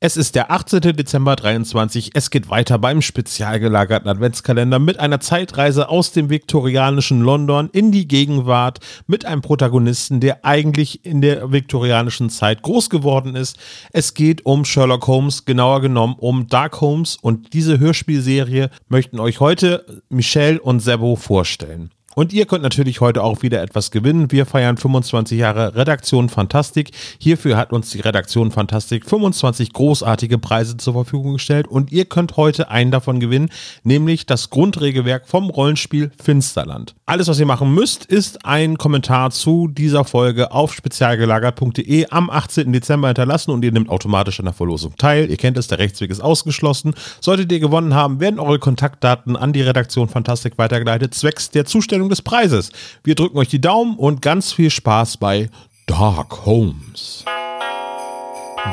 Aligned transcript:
Es 0.00 0.16
ist 0.16 0.36
der 0.36 0.52
18. 0.52 0.80
Dezember 0.94 1.34
23. 1.34 2.12
Es 2.14 2.30
geht 2.30 2.48
weiter 2.48 2.78
beim 2.78 3.02
spezial 3.02 3.58
gelagerten 3.58 4.08
Adventskalender 4.08 4.78
mit 4.78 5.00
einer 5.00 5.18
Zeitreise 5.18 5.88
aus 5.88 6.12
dem 6.12 6.30
viktorianischen 6.30 7.20
London 7.20 7.68
in 7.72 7.90
die 7.90 8.06
Gegenwart 8.06 8.78
mit 9.08 9.24
einem 9.24 9.42
Protagonisten, 9.42 10.20
der 10.20 10.44
eigentlich 10.44 11.04
in 11.04 11.20
der 11.20 11.50
viktorianischen 11.50 12.30
Zeit 12.30 12.62
groß 12.62 12.90
geworden 12.90 13.34
ist. 13.34 13.58
Es 13.92 14.14
geht 14.14 14.46
um 14.46 14.64
Sherlock 14.64 15.08
Holmes, 15.08 15.46
genauer 15.46 15.80
genommen 15.80 16.14
um 16.16 16.46
Dark 16.46 16.80
Holmes 16.80 17.16
und 17.16 17.52
diese 17.52 17.80
Hörspielserie 17.80 18.70
möchten 18.88 19.18
euch 19.18 19.40
heute 19.40 20.02
Michelle 20.10 20.60
und 20.60 20.78
Sebo 20.78 21.16
vorstellen. 21.16 21.90
Und 22.18 22.32
ihr 22.32 22.46
könnt 22.46 22.64
natürlich 22.64 23.00
heute 23.00 23.22
auch 23.22 23.42
wieder 23.42 23.62
etwas 23.62 23.92
gewinnen. 23.92 24.32
Wir 24.32 24.44
feiern 24.44 24.76
25 24.76 25.38
Jahre 25.38 25.76
Redaktion 25.76 26.28
Fantastik. 26.28 26.90
Hierfür 27.20 27.56
hat 27.56 27.72
uns 27.72 27.90
die 27.90 28.00
Redaktion 28.00 28.50
Fantastik 28.50 29.08
25 29.08 29.72
großartige 29.72 30.38
Preise 30.38 30.76
zur 30.78 30.94
Verfügung 30.94 31.34
gestellt 31.34 31.68
und 31.68 31.92
ihr 31.92 32.06
könnt 32.06 32.36
heute 32.36 32.72
einen 32.72 32.90
davon 32.90 33.20
gewinnen, 33.20 33.50
nämlich 33.84 34.26
das 34.26 34.50
Grundregelwerk 34.50 35.28
vom 35.28 35.48
Rollenspiel 35.48 36.10
Finsterland. 36.20 36.96
Alles, 37.06 37.28
was 37.28 37.38
ihr 37.38 37.46
machen 37.46 37.72
müsst, 37.72 38.04
ist 38.04 38.44
ein 38.44 38.78
Kommentar 38.78 39.30
zu 39.30 39.68
dieser 39.68 40.04
Folge 40.04 40.50
auf 40.50 40.74
spezialgelagert.de 40.74 42.08
am 42.10 42.30
18. 42.30 42.72
Dezember 42.72 43.06
hinterlassen 43.06 43.52
und 43.52 43.64
ihr 43.64 43.70
nehmt 43.70 43.90
automatisch 43.90 44.40
an 44.40 44.46
der 44.46 44.54
Verlosung 44.54 44.96
teil. 44.96 45.30
Ihr 45.30 45.36
kennt 45.36 45.56
es, 45.56 45.68
der 45.68 45.78
Rechtsweg 45.78 46.10
ist 46.10 46.20
ausgeschlossen. 46.20 46.94
Solltet 47.20 47.52
ihr 47.52 47.60
gewonnen 47.60 47.94
haben, 47.94 48.18
werden 48.18 48.40
eure 48.40 48.58
Kontaktdaten 48.58 49.36
an 49.36 49.52
die 49.52 49.62
Redaktion 49.62 50.08
Fantastik 50.08 50.58
weitergeleitet, 50.58 51.14
zwecks 51.14 51.50
der 51.50 51.64
Zustellung 51.64 52.07
des 52.08 52.22
Preises. 52.22 52.70
Wir 53.04 53.14
drücken 53.14 53.38
euch 53.38 53.48
die 53.48 53.60
Daumen 53.60 53.96
und 53.96 54.22
ganz 54.22 54.52
viel 54.52 54.70
Spaß 54.70 55.16
bei 55.16 55.50
Dark 55.86 56.46
Homes. 56.46 57.24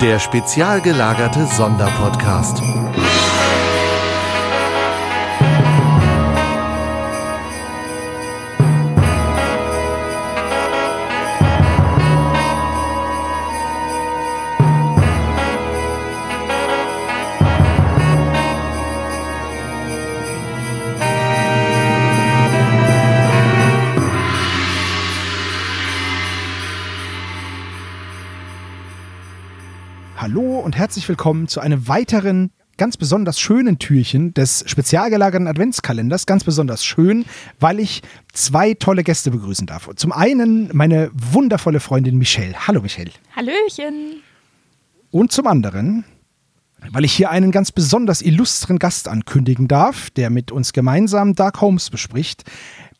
Der 0.01 0.19
spezial 0.19 0.81
gelagerte 0.81 1.45
Sonderpodcast. 1.45 2.61
Und 30.75 30.79
herzlich 30.79 31.07
willkommen 31.07 31.47
zu 31.47 31.61
einem 31.61 31.87
weiteren 31.87 32.51
ganz 32.75 32.97
besonders 32.97 33.39
schönen 33.39 33.79
Türchen 33.79 34.33
des 34.33 34.65
spezial 34.67 35.09
gelagerten 35.09 35.47
Adventskalenders. 35.47 36.25
Ganz 36.25 36.43
besonders 36.43 36.83
schön, 36.83 37.23
weil 37.61 37.79
ich 37.79 38.01
zwei 38.33 38.73
tolle 38.73 39.05
Gäste 39.05 39.31
begrüßen 39.31 39.67
darf. 39.67 39.89
Zum 39.95 40.11
einen 40.11 40.69
meine 40.75 41.11
wundervolle 41.13 41.79
Freundin 41.79 42.17
Michelle. 42.17 42.67
Hallo 42.67 42.81
Michelle. 42.81 43.11
Hallöchen. 43.33 44.21
Und 45.11 45.31
zum 45.31 45.47
anderen, 45.47 46.03
weil 46.91 47.05
ich 47.05 47.13
hier 47.13 47.29
einen 47.29 47.51
ganz 47.51 47.71
besonders 47.71 48.21
illustren 48.21 48.77
Gast 48.77 49.07
ankündigen 49.07 49.69
darf, 49.69 50.09
der 50.09 50.29
mit 50.29 50.51
uns 50.51 50.73
gemeinsam 50.73 51.35
Dark 51.35 51.61
Holmes 51.61 51.89
bespricht. 51.89 52.43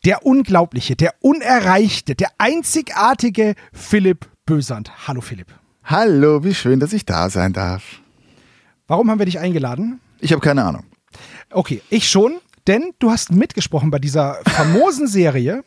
Der 0.06 0.24
unglaubliche, 0.24 0.96
der 0.96 1.12
unerreichte, 1.20 2.14
der 2.14 2.30
einzigartige 2.38 3.54
Philipp 3.74 4.30
Bösand. 4.46 5.06
Hallo 5.06 5.20
Philipp. 5.20 5.52
Hallo, 5.88 6.42
wie 6.42 6.52
schön, 6.52 6.80
dass 6.80 6.92
ich 6.92 7.06
da 7.06 7.30
sein 7.30 7.52
darf. 7.52 8.00
Warum 8.88 9.08
haben 9.08 9.20
wir 9.20 9.26
dich 9.26 9.38
eingeladen? 9.38 10.00
Ich 10.18 10.32
habe 10.32 10.40
keine 10.40 10.64
Ahnung. 10.64 10.82
Okay, 11.52 11.80
ich 11.90 12.08
schon, 12.08 12.38
denn 12.66 12.90
du 12.98 13.12
hast 13.12 13.30
mitgesprochen 13.30 13.92
bei 13.92 14.00
dieser 14.00 14.40
famosen 14.48 15.06
Serie. 15.06 15.62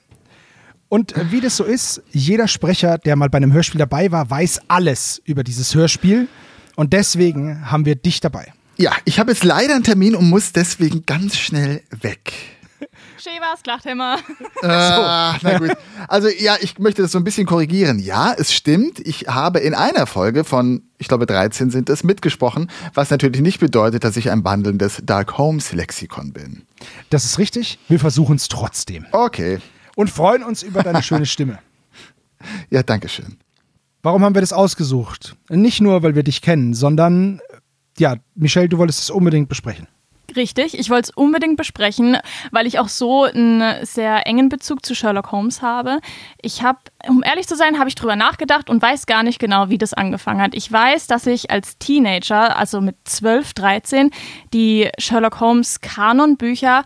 Und 0.89 1.13
wie 1.31 1.39
das 1.39 1.55
so 1.55 1.63
ist, 1.63 2.03
jeder 2.11 2.49
Sprecher, 2.49 2.97
der 2.97 3.15
mal 3.15 3.29
bei 3.29 3.37
einem 3.37 3.53
Hörspiel 3.53 3.79
dabei 3.79 4.11
war, 4.11 4.29
weiß 4.29 4.59
alles 4.67 5.21
über 5.23 5.45
dieses 5.45 5.73
Hörspiel. 5.73 6.27
Und 6.75 6.91
deswegen 6.91 7.71
haben 7.71 7.85
wir 7.85 7.95
dich 7.95 8.19
dabei. 8.19 8.51
Ja, 8.75 8.91
ich 9.05 9.19
habe 9.19 9.31
jetzt 9.31 9.45
leider 9.45 9.73
einen 9.73 9.85
Termin 9.85 10.15
und 10.15 10.29
muss 10.29 10.51
deswegen 10.51 11.05
ganz 11.05 11.37
schnell 11.37 11.81
weg. 12.01 12.33
Schäbers, 13.17 13.63
Klachthämmer. 13.63 14.17
Ah, 14.61 15.37
na 15.41 15.57
gut. 15.57 15.71
Also 16.07 16.27
ja, 16.27 16.57
ich 16.59 16.79
möchte 16.79 17.01
das 17.01 17.13
so 17.13 17.17
ein 17.17 17.23
bisschen 17.23 17.47
korrigieren. 17.47 17.99
Ja, 17.99 18.33
es 18.37 18.53
stimmt. 18.53 18.99
Ich 18.99 19.27
habe 19.27 19.59
in 19.59 19.73
einer 19.73 20.05
Folge 20.05 20.43
von, 20.43 20.83
ich 20.97 21.07
glaube 21.07 21.25
13 21.25 21.69
sind 21.69 21.89
es, 21.89 22.03
mitgesprochen, 22.03 22.69
was 22.93 23.09
natürlich 23.09 23.41
nicht 23.41 23.59
bedeutet, 23.59 24.03
dass 24.03 24.17
ich 24.17 24.29
ein 24.31 24.43
wandelndes 24.43 25.01
Dark 25.03 25.37
Holmes 25.37 25.71
Lexikon 25.71 26.33
bin. 26.33 26.63
Das 27.09 27.23
ist 27.23 27.39
richtig. 27.39 27.79
Wir 27.87 27.99
versuchen 27.99 28.35
es 28.35 28.49
trotzdem. 28.49 29.05
Okay. 29.11 29.59
Und 29.95 30.09
freuen 30.09 30.43
uns 30.43 30.61
über 30.61 30.83
deine 30.83 31.03
schöne 31.03 31.25
Stimme. 31.25 31.59
Ja, 32.69 32.83
danke 32.83 33.07
schön. 33.07 33.37
Warum 34.01 34.23
haben 34.23 34.35
wir 34.35 34.41
das 34.41 34.53
ausgesucht? 34.53 35.35
Nicht 35.49 35.81
nur, 35.81 36.03
weil 36.03 36.15
wir 36.15 36.23
dich 36.23 36.41
kennen, 36.41 36.73
sondern, 36.73 37.41
ja, 37.97 38.15
Michelle, 38.35 38.69
du 38.69 38.77
wolltest 38.77 39.01
es 39.01 39.09
unbedingt 39.09 39.49
besprechen. 39.49 39.87
Richtig, 40.35 40.77
ich 40.77 40.89
wollte 40.89 41.09
es 41.09 41.17
unbedingt 41.17 41.57
besprechen, 41.57 42.17
weil 42.51 42.67
ich 42.67 42.79
auch 42.79 42.87
so 42.87 43.23
einen 43.23 43.85
sehr 43.85 44.27
engen 44.27 44.49
Bezug 44.49 44.85
zu 44.85 44.93
Sherlock 44.93 45.31
Holmes 45.31 45.61
habe. 45.61 45.99
Ich 46.41 46.61
habe, 46.61 46.79
um 47.07 47.23
ehrlich 47.23 47.47
zu 47.47 47.55
sein, 47.55 47.79
habe 47.79 47.89
ich 47.89 47.95
drüber 47.95 48.15
nachgedacht 48.15 48.69
und 48.69 48.81
weiß 48.81 49.05
gar 49.05 49.23
nicht 49.23 49.39
genau, 49.39 49.69
wie 49.69 49.77
das 49.77 49.93
angefangen 49.93 50.41
hat. 50.41 50.55
Ich 50.55 50.71
weiß, 50.71 51.07
dass 51.07 51.25
ich 51.25 51.49
als 51.51 51.77
Teenager, 51.77 52.57
also 52.57 52.81
mit 52.81 52.95
12, 53.05 53.53
13, 53.53 54.11
die 54.53 54.89
Sherlock 54.97 55.39
Holmes 55.39 55.81
Kanonbücher 55.81 56.83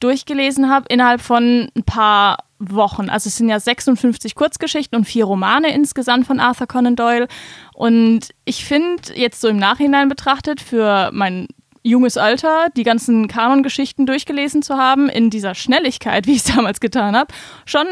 durchgelesen 0.00 0.68
habe 0.68 0.86
innerhalb 0.88 1.20
von 1.20 1.70
ein 1.76 1.84
paar 1.84 2.38
Wochen. 2.58 3.08
Also 3.08 3.28
es 3.28 3.36
sind 3.36 3.48
ja 3.48 3.58
56 3.58 4.34
Kurzgeschichten 4.34 4.96
und 4.96 5.04
vier 5.04 5.24
Romane 5.24 5.72
insgesamt 5.72 6.26
von 6.26 6.40
Arthur 6.40 6.66
Conan 6.66 6.96
Doyle. 6.96 7.28
Und 7.74 8.28
ich 8.44 8.64
finde 8.64 9.14
jetzt 9.14 9.40
so 9.40 9.48
im 9.48 9.56
Nachhinein 9.56 10.08
betrachtet 10.08 10.60
für 10.60 11.10
mein 11.12 11.48
junges 11.82 12.16
Alter, 12.16 12.68
die 12.76 12.84
ganzen 12.84 13.28
Kanon-Geschichten 13.28 14.06
durchgelesen 14.06 14.62
zu 14.62 14.76
haben, 14.76 15.08
in 15.08 15.30
dieser 15.30 15.54
Schnelligkeit, 15.54 16.26
wie 16.26 16.32
ich 16.32 16.44
es 16.46 16.54
damals 16.54 16.80
getan 16.80 17.16
habe, 17.16 17.32
schon 17.64 17.86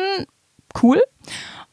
cool. 0.82 1.02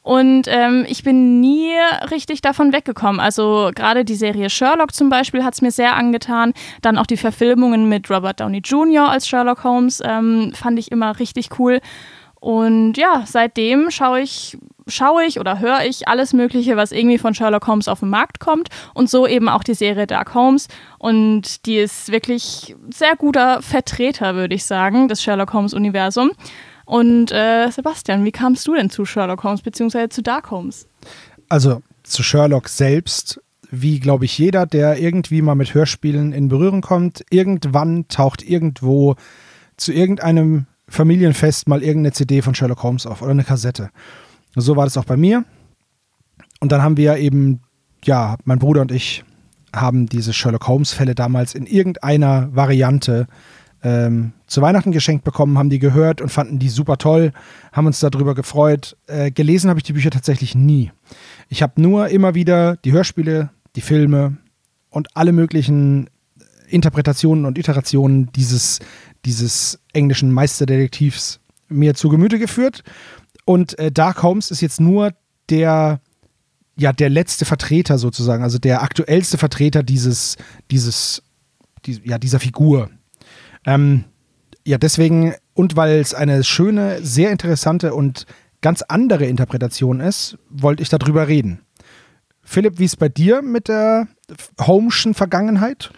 Und 0.02 0.46
ähm, 0.48 0.86
ich 0.88 1.02
bin 1.02 1.38
nie 1.40 1.74
richtig 2.10 2.40
davon 2.40 2.72
weggekommen. 2.72 3.20
Also 3.20 3.72
gerade 3.74 4.06
die 4.06 4.14
Serie 4.14 4.48
Sherlock 4.48 4.94
zum 4.94 5.10
Beispiel 5.10 5.44
hat 5.44 5.52
es 5.52 5.60
mir 5.60 5.70
sehr 5.70 5.96
angetan. 5.96 6.54
Dann 6.80 6.96
auch 6.96 7.04
die 7.04 7.18
Verfilmungen 7.18 7.90
mit 7.90 8.08
Robert 8.08 8.40
Downey 8.40 8.62
Jr. 8.64 9.10
als 9.10 9.28
Sherlock 9.28 9.64
Holmes 9.64 10.00
ähm, 10.02 10.52
fand 10.54 10.78
ich 10.78 10.90
immer 10.92 11.18
richtig 11.18 11.58
cool. 11.58 11.80
Und 12.40 12.94
ja, 12.94 13.24
seitdem 13.26 13.90
schaue 13.90 14.20
ich, 14.20 14.56
schaue 14.86 15.24
ich 15.24 15.40
oder 15.40 15.58
höre 15.58 15.84
ich 15.84 16.06
alles 16.06 16.32
Mögliche, 16.32 16.76
was 16.76 16.92
irgendwie 16.92 17.18
von 17.18 17.34
Sherlock 17.34 17.66
Holmes 17.66 17.88
auf 17.88 18.00
den 18.00 18.10
Markt 18.10 18.38
kommt. 18.38 18.68
Und 18.94 19.10
so 19.10 19.26
eben 19.26 19.48
auch 19.48 19.64
die 19.64 19.74
Serie 19.74 20.06
Dark 20.06 20.34
Holmes. 20.34 20.68
Und 20.98 21.66
die 21.66 21.76
ist 21.76 22.12
wirklich 22.12 22.76
sehr 22.90 23.16
guter 23.16 23.60
Vertreter, 23.62 24.34
würde 24.34 24.54
ich 24.54 24.64
sagen, 24.64 25.08
des 25.08 25.22
Sherlock 25.22 25.52
Holmes-Universum. 25.52 26.30
Und 26.84 27.32
äh, 27.32 27.70
Sebastian, 27.70 28.24
wie 28.24 28.32
kamst 28.32 28.66
du 28.66 28.74
denn 28.74 28.88
zu 28.88 29.04
Sherlock 29.04 29.42
Holmes 29.44 29.62
bzw. 29.62 30.08
zu 30.08 30.22
Dark 30.22 30.50
Holmes? 30.50 30.86
Also 31.48 31.82
zu 32.02 32.22
Sherlock 32.22 32.68
selbst, 32.68 33.40
wie 33.70 34.00
glaube 34.00 34.24
ich 34.24 34.38
jeder, 34.38 34.64
der 34.64 34.98
irgendwie 34.98 35.42
mal 35.42 35.54
mit 35.54 35.74
Hörspielen 35.74 36.32
in 36.32 36.48
Berührung 36.48 36.80
kommt, 36.80 37.24
irgendwann 37.30 38.06
taucht 38.08 38.42
irgendwo 38.42 39.16
zu 39.76 39.92
irgendeinem 39.92 40.66
Familienfest 40.88 41.68
mal 41.68 41.82
irgendeine 41.82 42.12
CD 42.12 42.42
von 42.42 42.54
Sherlock 42.54 42.82
Holmes 42.82 43.06
auf 43.06 43.22
oder 43.22 43.32
eine 43.32 43.44
Kassette. 43.44 43.90
So 44.54 44.76
war 44.76 44.84
das 44.84 44.96
auch 44.96 45.04
bei 45.04 45.16
mir. 45.16 45.44
Und 46.60 46.72
dann 46.72 46.82
haben 46.82 46.96
wir 46.96 47.16
eben, 47.18 47.60
ja, 48.04 48.36
mein 48.44 48.58
Bruder 48.58 48.80
und 48.80 48.92
ich 48.92 49.24
haben 49.74 50.06
diese 50.06 50.32
Sherlock 50.32 50.66
Holmes-Fälle 50.66 51.14
damals 51.14 51.54
in 51.54 51.66
irgendeiner 51.66 52.48
Variante 52.54 53.26
ähm, 53.82 54.32
zu 54.46 54.60
Weihnachten 54.60 54.92
geschenkt 54.92 55.24
bekommen, 55.24 55.58
haben 55.58 55.70
die 55.70 55.78
gehört 55.78 56.20
und 56.20 56.30
fanden 56.30 56.58
die 56.58 56.68
super 56.68 56.96
toll, 56.96 57.32
haben 57.72 57.86
uns 57.86 58.00
darüber 58.00 58.34
gefreut. 58.34 58.96
Äh, 59.06 59.30
gelesen 59.30 59.70
habe 59.70 59.78
ich 59.78 59.84
die 59.84 59.92
Bücher 59.92 60.10
tatsächlich 60.10 60.54
nie. 60.54 60.90
Ich 61.48 61.62
habe 61.62 61.80
nur 61.80 62.08
immer 62.08 62.34
wieder 62.34 62.76
die 62.76 62.92
Hörspiele, 62.92 63.50
die 63.76 63.80
Filme 63.80 64.36
und 64.90 65.16
alle 65.16 65.32
möglichen 65.32 66.08
Interpretationen 66.68 67.44
und 67.44 67.58
Iterationen 67.58 68.30
dieses, 68.32 68.80
dieses 69.24 69.80
englischen 69.92 70.32
Meisterdetektivs 70.32 71.40
mir 71.68 71.94
zu 71.94 72.08
Gemüte 72.08 72.38
geführt. 72.38 72.82
Und 73.44 73.78
äh, 73.78 73.90
Dark 73.90 74.22
Holmes 74.22 74.50
ist 74.50 74.60
jetzt 74.60 74.80
nur 74.80 75.12
der, 75.48 76.00
ja, 76.76 76.92
der 76.92 77.08
letzte 77.08 77.44
Vertreter 77.44 77.98
sozusagen, 77.98 78.42
also 78.42 78.58
der 78.58 78.82
aktuellste 78.82 79.38
Vertreter 79.38 79.82
dieses, 79.82 80.36
dieses, 80.70 81.22
die, 81.86 82.00
ja, 82.04 82.18
dieser 82.18 82.40
Figur. 82.40 82.90
Ähm, 83.64 84.04
ja, 84.64 84.78
deswegen, 84.78 85.34
und 85.54 85.76
weil 85.76 85.98
es 85.98 86.14
eine 86.14 86.44
schöne, 86.44 87.02
sehr 87.02 87.30
interessante 87.30 87.94
und 87.94 88.26
ganz 88.60 88.82
andere 88.82 89.26
Interpretation 89.26 90.00
ist, 90.00 90.36
wollte 90.50 90.82
ich 90.82 90.88
darüber 90.88 91.28
reden. 91.28 91.60
Philipp, 92.42 92.78
wie 92.78 92.84
ist 92.84 92.98
bei 92.98 93.08
dir 93.08 93.42
mit 93.42 93.68
der 93.68 94.08
Holmeschen 94.60 95.14
Vergangenheit? 95.14 95.90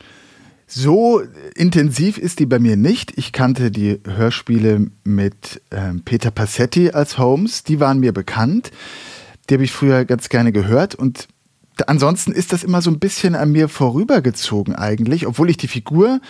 So 0.72 1.20
intensiv 1.56 2.16
ist 2.16 2.38
die 2.38 2.46
bei 2.46 2.60
mir 2.60 2.76
nicht. 2.76 3.18
Ich 3.18 3.32
kannte 3.32 3.72
die 3.72 3.98
Hörspiele 4.04 4.86
mit 5.02 5.60
ähm, 5.72 6.02
Peter 6.04 6.30
Passetti 6.30 6.90
als 6.90 7.18
Holmes, 7.18 7.64
die 7.64 7.80
waren 7.80 7.98
mir 7.98 8.12
bekannt. 8.12 8.70
Die 9.48 9.54
habe 9.54 9.64
ich 9.64 9.72
früher 9.72 10.04
ganz 10.04 10.28
gerne 10.28 10.52
gehört 10.52 10.94
und 10.94 11.26
ansonsten 11.88 12.30
ist 12.30 12.52
das 12.52 12.62
immer 12.62 12.82
so 12.82 12.90
ein 12.92 13.00
bisschen 13.00 13.34
an 13.34 13.50
mir 13.50 13.68
vorübergezogen 13.68 14.76
eigentlich, 14.76 15.26
obwohl 15.26 15.50
ich 15.50 15.56
die 15.56 15.66
Figur 15.66 16.20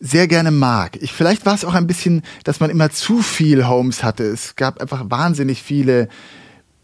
sehr 0.00 0.28
gerne 0.28 0.50
mag. 0.50 0.96
Ich, 1.02 1.12
vielleicht 1.12 1.44
war 1.44 1.54
es 1.54 1.66
auch 1.66 1.74
ein 1.74 1.86
bisschen, 1.86 2.22
dass 2.44 2.60
man 2.60 2.70
immer 2.70 2.88
zu 2.88 3.20
viel 3.20 3.66
Holmes 3.66 4.02
hatte. 4.02 4.24
Es 4.24 4.56
gab 4.56 4.80
einfach 4.80 5.10
wahnsinnig 5.10 5.62
viele 5.62 6.08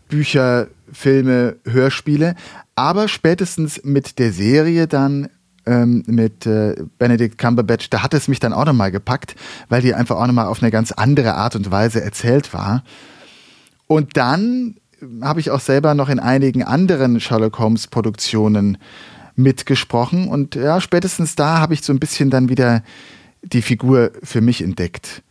Bücher, 0.09 0.69
Filme, 0.93 1.57
Hörspiele. 1.65 2.35
Aber 2.75 3.09
spätestens 3.09 3.81
mit 3.85 4.19
der 4.19 4.33
Serie 4.33 4.87
dann 4.87 5.31
ähm, 5.67 6.03
mit 6.07 6.47
äh, 6.47 6.77
Benedict 6.99 7.39
Cumberbatch, 7.39 7.91
da 7.91 8.03
hat 8.03 8.15
es 8.15 8.29
mich 8.29 8.41
dann 8.41 8.53
auch 8.53 8.65
nochmal 8.65 8.91
gepackt, 8.91 9.35
weil 9.69 9.83
die 9.83 9.95
einfach 9.95 10.17
auch 10.17 10.27
nochmal 10.27 10.47
auf 10.47 10.63
eine 10.63 10.71
ganz 10.71 10.93
andere 10.93 11.35
Art 11.35 11.57
und 11.57 11.71
Weise 11.71 12.03
erzählt 12.03 12.53
war. 12.53 12.85
Und 13.87 14.17
dann 14.17 14.77
habe 15.23 15.41
ich 15.41 15.51
auch 15.51 15.61
selber 15.61 15.95
noch 15.95 16.09
in 16.09 16.19
einigen 16.19 16.63
anderen 16.63 17.21
Sherlock 17.21 17.59
Holmes 17.59 17.87
Produktionen 17.87 18.79
mitgesprochen 19.37 20.29
und 20.29 20.55
ja, 20.55 20.81
spätestens 20.81 21.35
da 21.35 21.59
habe 21.59 21.75
ich 21.75 21.83
so 21.83 21.93
ein 21.93 21.99
bisschen 21.99 22.31
dann 22.31 22.49
wieder 22.49 22.83
die 23.43 23.63
Figur 23.63 24.13
für 24.23 24.41
mich 24.41 24.63
entdeckt. 24.63 25.23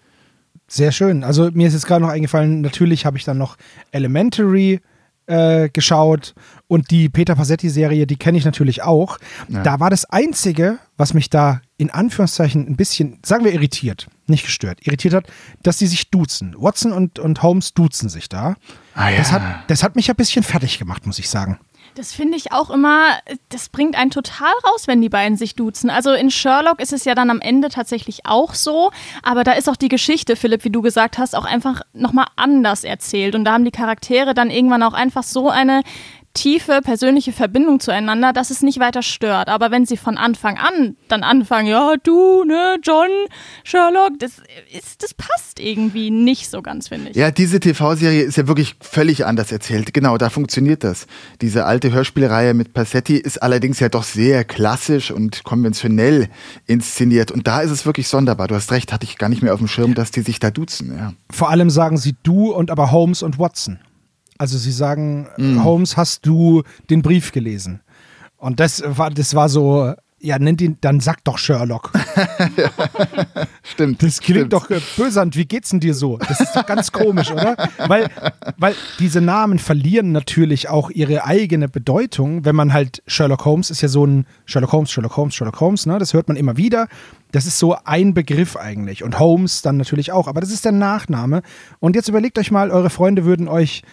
Sehr 0.68 0.92
schön. 0.92 1.24
Also 1.24 1.50
mir 1.54 1.68
ist 1.68 1.74
jetzt 1.74 1.88
gerade 1.88 2.04
noch 2.04 2.12
eingefallen, 2.12 2.62
natürlich 2.62 3.06
habe 3.06 3.18
ich 3.18 3.24
dann 3.24 3.38
noch 3.38 3.58
Elementary 3.92 4.82
äh, 5.26 5.70
geschaut 5.70 6.34
und 6.74 6.90
die 6.90 7.08
Peter 7.08 7.36
Passetti-Serie, 7.36 8.08
die 8.08 8.16
kenne 8.16 8.36
ich 8.36 8.46
natürlich 8.46 8.82
auch. 8.82 9.20
Ja. 9.48 9.62
Da 9.62 9.80
war 9.80 9.92
das 9.92 10.06
Einzige, 10.06 10.80
was 10.98 11.14
mich 11.14 11.30
da 11.30 11.62
in 11.78 11.92
Anführungszeichen 11.92 12.68
ein 12.68 12.76
bisschen, 12.76 13.20
sagen 13.24 13.46
wir 13.46 13.54
irritiert, 13.54 14.08
nicht 14.26 14.44
gestört, 14.44 14.80
irritiert 14.82 15.14
hat, 15.14 15.26
dass 15.62 15.78
sie 15.78 15.86
sich 15.86 16.10
duzen. 16.10 16.56
Watson 16.58 16.92
und, 16.92 17.20
und 17.20 17.44
Holmes 17.44 17.76
duzen 17.76 18.10
sich 18.10 18.28
da. 18.28 18.56
Ah, 18.96 19.10
ja. 19.10 19.18
das, 19.18 19.32
hat, 19.32 19.44
das 19.68 19.84
hat 19.84 19.96
mich 19.96 20.10
ein 20.10 20.16
bisschen 20.16 20.42
fertig 20.42 20.80
gemacht, 20.80 21.06
muss 21.06 21.20
ich 21.20 21.30
sagen. 21.30 21.60
Das 21.94 22.12
finde 22.12 22.38
ich 22.38 22.52
auch 22.52 22.72
immer, 22.72 23.20
das 23.50 23.70
bringt 23.70 23.96
einen 23.96 24.10
total 24.10 24.54
raus, 24.66 24.88
wenn 24.88 25.00
die 25.00 25.10
beiden 25.10 25.38
sich 25.38 25.54
duzen. 25.54 25.92
Also 25.92 26.12
in 26.14 26.32
Sherlock 26.32 26.80
ist 26.80 26.92
es 26.92 27.06
ja 27.06 27.14
dann 27.14 27.30
am 27.30 27.40
Ende 27.40 27.70
tatsächlich 27.70 28.26
auch 28.26 28.56
so, 28.56 28.90
aber 29.22 29.44
da 29.44 29.52
ist 29.52 29.70
auch 29.70 29.76
die 29.76 29.90
Geschichte, 29.90 30.36
Philipp, 30.36 30.64
wie 30.64 30.72
du 30.72 30.82
gesagt 30.82 31.20
hast, 31.20 31.36
auch 31.36 31.46
einfach 31.46 31.82
nochmal 31.94 32.26
anders 32.36 32.84
erzählt. 32.84 33.36
Und 33.36 33.46
da 33.46 33.54
haben 33.54 33.66
die 33.66 33.70
Charaktere 33.70 34.34
dann 34.34 34.50
irgendwann 34.50 34.82
auch 34.82 34.94
einfach 34.94 35.22
so 35.22 35.52
eine 35.52 35.84
tiefe 36.34 36.82
persönliche 36.84 37.32
Verbindung 37.32 37.80
zueinander, 37.80 38.34
dass 38.34 38.50
es 38.50 38.62
nicht 38.62 38.80
weiter 38.80 39.04
stört. 39.04 39.50
Aber 39.50 39.72
wenn 39.72 39.86
sie 39.86 39.98
von 39.98 40.18
Anfang 40.18 40.58
an 40.58 40.98
dann 41.08 41.24
anfangen, 41.24 41.68
ja, 41.68 41.94
du, 42.02 42.44
ne, 42.44 42.78
John, 42.82 43.10
Sherlock, 43.64 44.20
das, 44.20 44.34
ist, 44.76 45.04
das 45.04 45.14
passt 45.14 45.60
irgendwie 45.60 46.10
nicht 46.10 46.50
so 46.50 46.62
ganz, 46.62 46.88
finde 46.88 47.12
ich. 47.12 47.16
Ja, 47.16 47.30
diese 47.30 47.60
TV-Serie 47.60 48.24
ist 48.24 48.38
ja 48.38 48.48
wirklich 48.48 48.76
völlig 48.80 49.26
anders 49.26 49.52
erzählt. 49.52 49.94
Genau, 49.94 50.18
da 50.18 50.30
funktioniert 50.30 50.84
das. 50.84 51.06
Diese 51.42 51.66
alte 51.66 51.92
Hörspielreihe 51.92 52.54
mit 52.54 52.74
Passetti 52.74 53.18
ist 53.18 53.42
allerdings 53.42 53.80
ja 53.80 53.90
doch 53.90 54.04
sehr 54.04 54.44
klassisch 54.44 55.12
und 55.12 55.44
konventionell 55.44 56.30
inszeniert. 56.66 57.32
Und 57.32 57.46
da 57.48 57.62
ist 57.62 57.72
es 57.72 57.86
wirklich 57.86 58.08
sonderbar. 58.08 58.48
Du 58.48 58.56
hast 58.56 58.72
recht, 58.72 58.92
hatte 58.92 59.06
ich 59.06 59.18
gar 59.18 59.30
nicht 59.30 59.44
mehr 59.44 59.54
auf 59.54 59.60
dem 59.60 59.68
Schirm, 59.68 59.94
dass 59.94 60.12
die 60.12 60.22
sich 60.22 60.40
da 60.40 60.50
duzen. 60.50 60.98
Ja. 60.98 61.14
Vor 61.30 61.50
allem 61.52 61.70
sagen 61.70 61.98
sie 61.98 62.16
du 62.24 62.52
und 62.52 62.72
aber 62.72 62.92
Holmes 62.92 63.22
und 63.22 63.38
Watson. 63.38 63.80
Also 64.44 64.58
sie 64.58 64.74
sagen, 64.74 65.30
mm. 65.38 65.64
Holmes, 65.64 65.96
hast 65.96 66.26
du 66.26 66.64
den 66.90 67.02
Brief 67.02 67.32
gelesen? 67.32 67.80
Und 68.36 68.60
das 68.60 68.84
war, 68.86 69.10
das 69.10 69.36
war 69.36 69.48
so, 69.48 69.94
ja, 70.20 70.38
nennt 70.38 70.60
ihn, 70.60 70.78
dann 70.82 71.00
sag 71.00 71.24
doch 71.24 71.38
Sherlock. 71.38 71.94
ja, 72.58 72.70
stimmt. 73.64 74.04
Das 74.04 74.20
klingt 74.20 74.40
stimmt. 74.40 74.52
doch 74.52 74.70
äh, 74.70 74.82
bösant. 74.98 75.38
Wie 75.38 75.46
geht's 75.46 75.70
denn 75.70 75.80
dir 75.80 75.94
so? 75.94 76.18
Das 76.18 76.42
ist 76.42 76.54
doch 76.54 76.66
ganz 76.66 76.92
komisch, 76.92 77.32
oder? 77.32 77.56
Weil, 77.88 78.10
weil 78.58 78.76
diese 79.00 79.22
Namen 79.22 79.60
verlieren 79.60 80.12
natürlich 80.12 80.68
auch 80.68 80.90
ihre 80.90 81.24
eigene 81.24 81.70
Bedeutung, 81.70 82.44
wenn 82.44 82.58
man 82.58 82.74
halt 82.74 83.02
Sherlock 83.08 83.46
Holmes 83.46 83.70
ist 83.70 83.80
ja 83.80 83.88
so 83.88 84.06
ein 84.06 84.26
Sherlock 84.44 84.74
Holmes, 84.74 84.92
Sherlock 84.92 85.16
Holmes, 85.16 85.36
Sherlock 85.36 85.62
Holmes, 85.62 85.86
ne? 85.86 86.00
Das 86.00 86.14
hört 86.14 86.28
man 86.28 86.36
immer 86.36 86.58
wieder. 86.58 86.90
Das 87.32 87.46
ist 87.46 87.60
so 87.60 87.78
ein 87.86 88.14
Begriff 88.14 88.58
eigentlich. 88.58 89.06
Und 89.06 89.20
Holmes 89.20 89.62
dann 89.62 89.78
natürlich 89.78 90.12
auch. 90.12 90.28
Aber 90.28 90.42
das 90.42 90.52
ist 90.52 90.66
der 90.66 90.74
Nachname. 90.74 91.44
Und 91.80 91.96
jetzt 91.96 92.10
überlegt 92.10 92.38
euch 92.38 92.52
mal, 92.52 92.72
eure 92.72 92.90
Freunde 92.90 93.24
würden 93.24 93.48
euch 93.48 93.84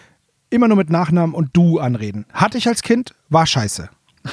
immer 0.51 0.67
nur 0.67 0.77
mit 0.77 0.89
Nachnamen 0.89 1.33
und 1.33 1.49
du 1.53 1.79
anreden. 1.79 2.25
Hatte 2.33 2.57
ich 2.57 2.67
als 2.67 2.81
Kind, 2.83 3.13
war 3.29 3.45
scheiße. 3.45 3.89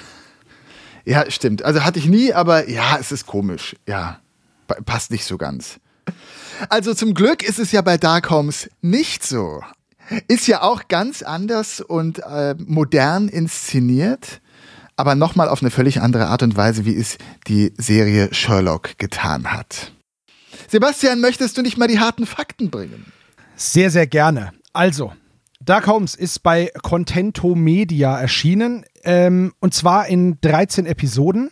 Ja, 1.04 1.30
stimmt. 1.30 1.64
Also 1.64 1.86
hatte 1.86 1.98
ich 1.98 2.04
nie, 2.04 2.34
aber 2.34 2.68
ja, 2.68 2.98
es 3.00 3.12
ist 3.12 3.26
komisch. 3.26 3.74
Ja, 3.86 4.18
passt 4.84 5.10
nicht 5.10 5.24
so 5.24 5.38
ganz. 5.38 5.80
Also 6.68 6.92
zum 6.92 7.14
Glück 7.14 7.42
ist 7.42 7.58
es 7.58 7.72
ja 7.72 7.80
bei 7.80 7.96
Dark 7.96 8.28
Homes 8.28 8.68
nicht 8.82 9.24
so. 9.24 9.62
Ist 10.26 10.46
ja 10.46 10.60
auch 10.60 10.88
ganz 10.88 11.22
anders 11.22 11.80
und 11.80 12.18
äh, 12.18 12.54
modern 12.58 13.28
inszeniert, 13.28 14.42
aber 14.96 15.14
nochmal 15.14 15.48
auf 15.48 15.62
eine 15.62 15.70
völlig 15.70 16.02
andere 16.02 16.26
Art 16.26 16.42
und 16.42 16.56
Weise, 16.56 16.84
wie 16.84 16.96
es 16.96 17.16
die 17.46 17.72
Serie 17.78 18.28
Sherlock 18.34 18.98
getan 18.98 19.50
hat. 19.50 19.92
Sebastian, 20.68 21.20
möchtest 21.20 21.56
du 21.56 21.62
nicht 21.62 21.78
mal 21.78 21.88
die 21.88 22.00
harten 22.00 22.26
Fakten 22.26 22.68
bringen? 22.70 23.12
Sehr, 23.56 23.90
sehr 23.90 24.06
gerne. 24.06 24.52
Also, 24.72 25.12
Dark 25.60 25.86
Holmes 25.86 26.14
ist 26.14 26.42
bei 26.42 26.70
Contento 26.82 27.54
Media 27.54 28.18
erschienen 28.18 28.84
ähm, 29.02 29.52
und 29.60 29.74
zwar 29.74 30.06
in 30.06 30.40
13 30.40 30.86
Episoden. 30.86 31.50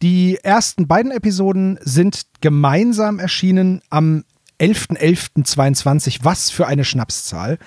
Die 0.00 0.38
ersten 0.42 0.88
beiden 0.88 1.12
Episoden 1.12 1.78
sind 1.82 2.22
gemeinsam 2.40 3.18
erschienen 3.18 3.82
am 3.90 4.24
11.11.22. 4.58 6.20
Was 6.22 6.50
für 6.50 6.66
eine 6.66 6.84
Schnapszahl. 6.84 7.58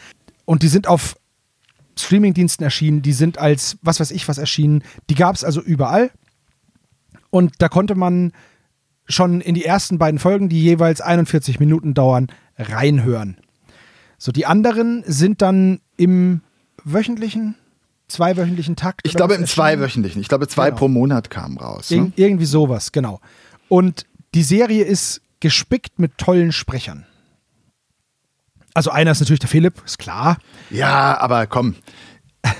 Und 0.45 0.63
die 0.63 0.68
sind 0.68 0.88
auf 0.88 1.15
Streamingdiensten 1.97 2.63
erschienen, 2.63 3.01
die 3.01 3.13
sind 3.13 3.38
als 3.38 3.77
was 3.81 4.00
weiß 4.00 4.12
ich 4.12 4.27
was 4.27 4.38
erschienen. 4.38 4.83
Die 5.09 5.15
gab 5.15 5.36
es 5.36 5.44
also 5.44 5.62
überall. 5.62 6.12
Und 7.30 7.53
da 7.59 7.69
konnte 7.69 7.95
man 7.95 8.33
schon 9.07 9.39
in 9.39 9.56
die 9.56 9.65
ersten 9.65 9.97
beiden 9.97 10.19
Folgen, 10.19 10.50
die 10.50 10.62
jeweils 10.62 11.00
41 11.00 11.59
Minuten 11.59 11.94
dauern, 11.94 12.27
reinhören. 12.57 13.38
So, 14.18 14.32
die 14.32 14.46
anderen 14.46 15.04
sind 15.06 15.42
dann 15.42 15.80
im 15.98 16.42
wöchentlichen, 16.84 17.56
zweiwöchentlichen 18.08 18.76
Takt. 18.76 19.02
Ich 19.04 19.14
glaube 19.14 19.36
im 19.36 19.46
zweiwöchentlichen. 19.46 20.22
Ich 20.22 20.28
glaube, 20.28 20.48
zwei 20.48 20.68
genau. 20.68 20.78
pro 20.78 20.88
Monat 20.88 21.30
kamen 21.30 21.58
raus. 21.58 21.90
Ne? 21.92 22.14
Ir 22.16 22.26
irgendwie 22.28 22.46
sowas, 22.46 22.92
genau. 22.92 23.20
Und 23.68 24.06
die 24.34 24.44
Serie 24.44 24.84
ist 24.84 25.22
gespickt 25.40 26.00
mit 26.00 26.18
tollen 26.18 26.52
Sprechern. 26.52 27.06
Also 28.74 28.92
einer 28.92 29.12
ist 29.12 29.22
natürlich 29.22 29.40
der 29.40 29.50
Philipp, 29.50 29.81
ist 29.86 29.98
klar. 29.98 30.38
Ja, 30.69 31.18
aber 31.19 31.48
komm. 31.48 31.76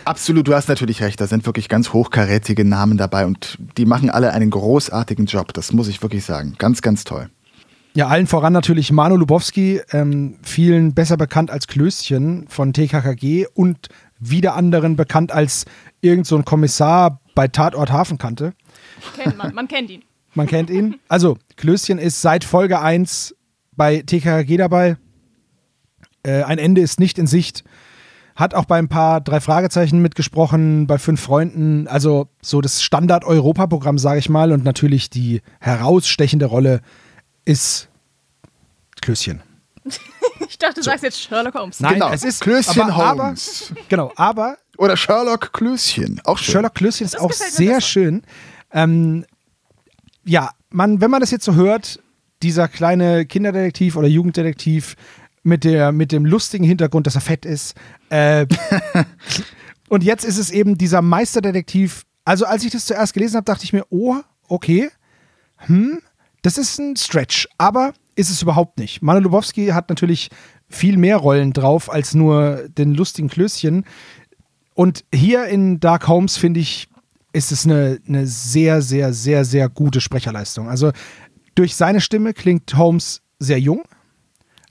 Absolut, 0.06 0.48
du 0.48 0.56
hast 0.56 0.68
natürlich 0.68 1.02
recht. 1.02 1.20
Da 1.22 1.28
sind 1.28 1.46
wirklich 1.46 1.70
ganz 1.70 1.94
hochkarätige 1.94 2.66
Namen 2.66 2.98
dabei 2.98 3.26
und 3.26 3.58
die 3.78 3.86
machen 3.86 4.10
alle 4.10 4.32
einen 4.32 4.50
großartigen 4.50 5.26
Job. 5.26 5.54
Das 5.54 5.74
muss 5.74 5.88
ich 5.88 6.02
wirklich 6.02 6.26
sagen. 6.26 6.56
Ganz, 6.58 6.82
ganz 6.82 7.04
toll. 7.04 7.30
Ja, 7.96 8.10
allen 8.10 8.28
voran 8.28 8.52
natürlich 8.52 8.92
Manu 8.92 9.16
Lubowski, 9.16 9.80
ähm, 9.92 10.36
vielen 10.42 10.94
besser 10.94 11.16
bekannt 11.16 11.50
als 11.50 11.66
Klößchen 11.68 12.46
von 12.50 12.74
TKKG 12.74 13.48
und 13.54 13.88
wieder 14.20 14.56
anderen 14.56 14.98
bekannt 14.98 15.32
als 15.32 15.64
irgend 16.02 16.28
so 16.28 16.36
ein 16.36 16.44
Kommissar 16.44 17.22
bei 17.36 17.48
Tatort 17.48 17.94
Hafenkante. 17.94 18.54
Kennt 19.16 19.38
man, 19.38 19.56
man 19.56 19.70
kennt 19.70 19.90
ihn. 19.90 20.04
Man 20.34 20.46
kennt 20.46 20.70
ihn. 20.70 20.96
Also, 21.08 21.38
Klößchen 21.56 21.98
ist 21.98 22.22
seit 22.22 22.44
Folge 22.44 22.82
1 22.82 23.34
bei 23.78 24.02
TKKG 24.02 24.58
dabei. 24.58 24.98
Äh, 26.24 26.44
ein 26.44 26.58
Ende 26.58 26.82
ist 26.82 27.00
nicht 27.00 27.18
in 27.18 27.28
Sicht. 27.28 27.64
Hat 28.36 28.54
auch 28.56 28.66
bei 28.66 28.78
ein 28.78 28.90
paar 28.90 29.22
drei 29.22 29.40
Fragezeichen 29.40 30.02
mitgesprochen, 30.02 30.86
bei 30.88 30.98
fünf 30.98 31.22
Freunden. 31.22 31.88
Also 31.88 32.28
so 32.42 32.60
das 32.60 32.84
Standard-Europaprogramm, 32.84 33.98
sage 33.98 34.20
ich 34.20 34.28
mal. 34.28 34.52
Und 34.52 34.66
natürlich 34.66 35.10
die 35.10 35.42
herausstechende 35.62 36.48
Rolle 36.48 36.82
ist 37.46 37.88
Klößchen. 39.02 39.42
ich 40.48 40.58
dachte, 40.58 40.76
du 40.76 40.84
so. 40.84 40.90
sagst 40.90 41.04
jetzt 41.04 41.22
Sherlock 41.22 41.54
Holmes. 41.54 41.80
Nein, 41.80 41.94
genau. 41.94 42.12
es 42.12 42.24
ist 42.24 42.42
Klößchen 42.42 42.82
aber, 42.82 43.18
Holmes. 43.18 43.68
Aber, 43.72 43.82
genau, 43.88 44.12
aber. 44.16 44.58
Oder 44.78 44.98
Sherlock 44.98 45.54
Klößchen. 45.54 46.22
Auch 46.26 46.38
schön. 46.38 46.54
Sherlock 46.54 46.76
Klößchen 46.76 47.06
ist 47.06 47.14
das 47.14 47.22
auch 47.22 47.32
sehr 47.32 47.82
schön. 47.82 48.24
Ähm, 48.72 49.26
ja, 50.26 50.50
man, 50.70 51.00
wenn 51.02 51.12
man 51.12 51.22
das 51.22 51.32
jetzt 51.32 51.46
so 51.46 51.54
hört, 51.56 52.00
dieser 52.42 52.68
kleine 52.68 53.26
Kinderdetektiv 53.26 53.96
oder 53.96 54.08
Jugenddetektiv 54.08 54.96
mit, 55.44 55.64
der, 55.64 55.92
mit 55.92 56.12
dem 56.12 56.26
lustigen 56.26 56.66
Hintergrund, 56.66 57.08
dass 57.08 57.16
er 57.16 57.22
fett 57.22 57.46
ist. 57.46 57.76
Äh, 58.10 58.48
und 59.90 60.04
jetzt 60.04 60.26
ist 60.26 60.38
es 60.38 60.50
eben 60.50 60.78
dieser 60.78 61.02
Meisterdetektiv. 61.02 62.04
Also, 62.26 62.46
als 62.46 62.64
ich 62.64 62.72
das 62.72 62.86
zuerst 62.86 63.14
gelesen 63.14 63.36
habe, 63.36 63.46
dachte 63.46 63.64
ich 63.64 63.72
mir, 63.72 63.86
oh, 63.90 64.16
okay. 64.48 64.90
Hm, 65.58 66.02
das 66.46 66.60
ist 66.60 66.80
ein 66.80 66.96
Stretch, 66.96 67.48
aber 67.58 67.94
ist 68.16 68.30
es 68.30 68.44
überhaupt 68.44 68.78
nicht. 68.78 69.02
Manu 69.02 69.20
Lubowski 69.22 69.68
hat 69.68 69.90
natürlich 69.90 70.30
viel 70.70 70.96
mehr 70.96 71.18
Rollen 71.18 71.54
drauf 71.54 71.92
als 71.92 72.14
nur 72.14 72.70
den 72.70 72.94
lustigen 72.94 73.30
Klößchen. 73.30 73.84
Und 74.76 75.06
hier 75.12 75.46
in 75.46 75.80
Dark 75.80 76.08
Homes 76.08 76.38
finde 76.38 76.60
ich, 76.60 76.88
ist 77.34 77.52
es 77.52 77.66
eine, 77.66 78.00
eine 78.08 78.28
sehr, 78.28 78.84
sehr, 78.84 79.12
sehr, 79.12 79.44
sehr 79.44 79.70
gute 79.70 80.02
Sprecherleistung. 80.02 80.70
Also 80.70 80.92
durch 81.56 81.76
seine 81.76 82.00
Stimme 82.00 82.34
klingt 82.34 82.78
Holmes 82.78 83.24
sehr 83.40 83.60
jung, 83.60 83.82